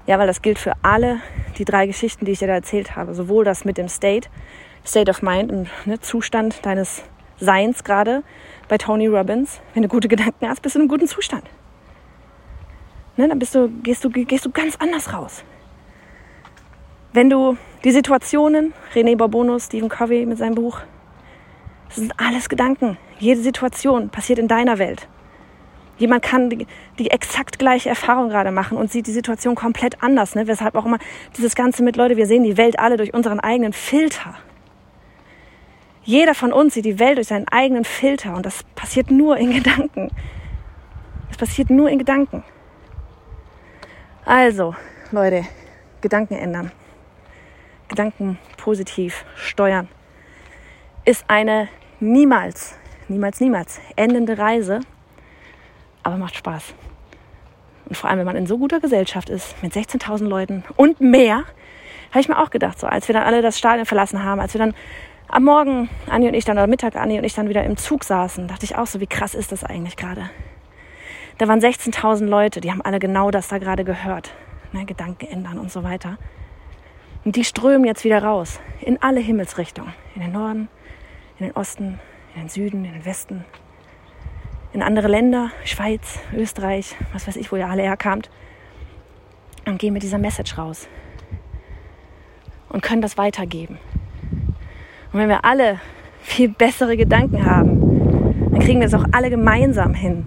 Ja, 0.05 0.19
weil 0.19 0.27
das 0.27 0.43
gilt 0.43 0.59
für 0.59 0.73
alle 0.83 1.21
die 1.57 1.65
drei 1.65 1.87
Geschichten, 1.87 2.25
die 2.25 2.33
ich 2.33 2.39
dir 2.39 2.47
da 2.47 2.53
erzählt 2.53 2.95
habe. 2.95 3.15
Sowohl 3.15 3.43
das 3.43 3.65
mit 3.65 3.79
dem 3.79 3.89
State, 3.89 4.29
State 4.85 5.09
of 5.09 5.23
Mind, 5.23 5.51
im 5.51 5.65
ne, 5.85 5.99
Zustand 6.01 6.63
deines 6.63 7.03
Seins 7.39 7.83
gerade 7.83 8.23
bei 8.67 8.77
Tony 8.77 9.07
Robbins. 9.07 9.59
Wenn 9.73 9.81
du 9.81 9.89
gute 9.89 10.07
Gedanken 10.07 10.47
hast, 10.47 10.61
bist 10.61 10.75
du 10.75 10.79
in 10.79 10.83
einem 10.83 10.89
guten 10.89 11.07
Zustand. 11.07 11.45
Ne, 13.17 13.27
dann 13.27 13.39
bist 13.39 13.55
du, 13.55 13.69
gehst, 13.81 14.03
du, 14.03 14.11
gehst 14.11 14.45
du 14.45 14.51
ganz 14.51 14.75
anders 14.75 15.13
raus. 15.13 15.43
Wenn 17.13 17.29
du 17.29 17.57
die 17.83 17.91
Situationen, 17.91 18.73
René 18.93 19.17
Barbono, 19.17 19.59
Stephen 19.59 19.89
Covey 19.89 20.25
mit 20.25 20.37
seinem 20.37 20.55
Buch, 20.55 20.79
das 21.87 21.97
sind 21.97 22.13
alles 22.17 22.47
Gedanken. 22.47 22.97
Jede 23.19 23.41
Situation 23.41 24.09
passiert 24.09 24.39
in 24.39 24.47
deiner 24.47 24.79
Welt. 24.79 25.09
Jemand 25.97 26.23
kann 26.23 26.49
die, 26.49 26.65
die, 26.97 27.11
exakt 27.11 27.59
gleiche 27.59 27.89
Erfahrung 27.89 28.29
gerade 28.29 28.51
machen 28.51 28.77
und 28.77 28.91
sieht 28.91 29.07
die 29.07 29.11
Situation 29.11 29.55
komplett 29.55 30.01
anders. 30.01 30.35
Ne? 30.35 30.47
Weshalb 30.47 30.75
auch 30.75 30.85
immer 30.85 30.99
dieses 31.37 31.53
Ganze 31.53 31.83
mit, 31.83 31.97
Leute, 31.97 32.15
wir 32.15 32.27
sehen 32.27 32.43
die 32.43 32.55
Welt 32.55 32.79
alle 32.79 32.95
durch 32.95 33.13
unseren 33.13 33.41
eigenen 33.41 33.73
Filter. 33.73 34.35
Jeder 36.03 36.33
von 36.33 36.53
uns 36.53 36.73
sieht 36.73 36.85
die 36.85 36.97
Welt 36.97 37.17
durch 37.17 37.27
seinen 37.27 37.47
eigenen 37.49 37.83
Filter 37.83 38.33
und 38.35 38.45
das 38.45 38.63
passiert 38.73 39.11
nur 39.11 39.37
in 39.37 39.51
Gedanken. 39.51 40.09
Das 41.27 41.37
passiert 41.37 41.69
nur 41.69 41.89
in 41.89 41.99
Gedanken. 41.99 42.43
Also, 44.25 44.75
Leute, 45.11 45.43
Gedanken 45.99 46.35
ändern. 46.35 46.71
Gedanken 47.91 48.39
positiv 48.55 49.25
steuern. 49.35 49.89
Ist 51.03 51.25
eine 51.27 51.67
niemals, 51.99 52.77
niemals, 53.09 53.41
niemals 53.41 53.81
endende 53.97 54.37
Reise, 54.37 54.79
aber 56.01 56.15
macht 56.15 56.35
Spaß. 56.35 56.73
Und 57.87 57.97
vor 57.97 58.09
allem, 58.09 58.19
wenn 58.19 58.25
man 58.25 58.37
in 58.37 58.47
so 58.47 58.57
guter 58.57 58.79
Gesellschaft 58.79 59.29
ist, 59.29 59.61
mit 59.61 59.73
16.000 59.73 60.25
Leuten 60.25 60.63
und 60.77 61.01
mehr, 61.01 61.43
habe 62.11 62.21
ich 62.21 62.29
mir 62.29 62.39
auch 62.41 62.49
gedacht, 62.49 62.79
so 62.79 62.87
als 62.87 63.09
wir 63.09 63.13
dann 63.13 63.23
alle 63.23 63.41
das 63.41 63.57
Stadion 63.57 63.85
verlassen 63.85 64.23
haben, 64.23 64.39
als 64.39 64.53
wir 64.53 64.59
dann 64.59 64.73
am 65.27 65.43
Morgen 65.43 65.89
Anni 66.09 66.29
und 66.29 66.33
ich 66.33 66.45
dann, 66.45 66.57
oder 66.57 66.67
Mittag 66.67 66.95
Anni 66.95 67.17
und 67.17 67.25
ich 67.25 67.33
dann 67.33 67.49
wieder 67.49 67.65
im 67.65 67.75
Zug 67.75 68.05
saßen, 68.05 68.47
dachte 68.47 68.63
ich 68.63 68.77
auch 68.77 68.87
so, 68.87 69.01
wie 69.01 69.07
krass 69.07 69.35
ist 69.35 69.51
das 69.51 69.65
eigentlich 69.65 69.97
gerade? 69.97 70.29
Da 71.39 71.49
waren 71.49 71.59
16.000 71.59 72.25
Leute, 72.25 72.61
die 72.61 72.71
haben 72.71 72.81
alle 72.81 72.99
genau 72.99 73.31
das 73.31 73.49
da 73.49 73.57
gerade 73.57 73.83
gehört. 73.83 74.31
Ne, 74.71 74.85
Gedanken 74.85 75.25
ändern 75.25 75.59
und 75.59 75.69
so 75.69 75.83
weiter. 75.83 76.17
Und 77.23 77.35
die 77.35 77.43
strömen 77.43 77.85
jetzt 77.85 78.03
wieder 78.03 78.23
raus, 78.23 78.59
in 78.79 79.01
alle 79.01 79.19
Himmelsrichtungen. 79.19 79.93
In 80.15 80.21
den 80.21 80.31
Norden, 80.31 80.69
in 81.37 81.47
den 81.47 81.55
Osten, 81.55 81.99
in 82.33 82.41
den 82.41 82.49
Süden, 82.49 82.83
in 82.83 82.93
den 82.93 83.05
Westen, 83.05 83.45
in 84.73 84.81
andere 84.81 85.07
Länder, 85.07 85.51
Schweiz, 85.63 86.19
Österreich, 86.35 86.95
was 87.13 87.27
weiß 87.27 87.35
ich, 87.35 87.51
wo 87.51 87.57
ihr 87.57 87.67
alle 87.67 87.83
herkamt. 87.83 88.29
Und 89.65 89.77
gehen 89.77 89.93
mit 89.93 90.01
dieser 90.01 90.17
Message 90.17 90.57
raus. 90.57 90.87
Und 92.69 92.81
können 92.81 93.01
das 93.01 93.17
weitergeben. 93.17 93.77
Und 95.13 95.19
wenn 95.19 95.29
wir 95.29 95.45
alle 95.45 95.79
viel 96.21 96.49
bessere 96.49 96.97
Gedanken 96.97 97.45
haben, 97.45 98.51
dann 98.51 98.59
kriegen 98.59 98.79
wir 98.79 98.87
es 98.87 98.93
auch 98.93 99.05
alle 99.11 99.29
gemeinsam 99.29 99.93
hin, 99.93 100.25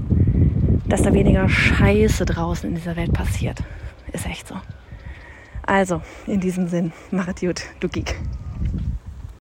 dass 0.86 1.02
da 1.02 1.12
weniger 1.12 1.48
Scheiße 1.48 2.24
draußen 2.24 2.68
in 2.68 2.76
dieser 2.76 2.94
Welt 2.96 3.12
passiert. 3.12 3.58
Ist 4.12 4.26
echt 4.26 4.46
so. 4.46 4.54
Also, 5.66 6.02
in 6.26 6.40
diesem 6.40 6.68
Sinn, 6.68 6.92
mach 7.10 7.28
es 7.28 7.40
gut, 7.40 7.62
du 7.80 7.88
Geek. 7.88 8.16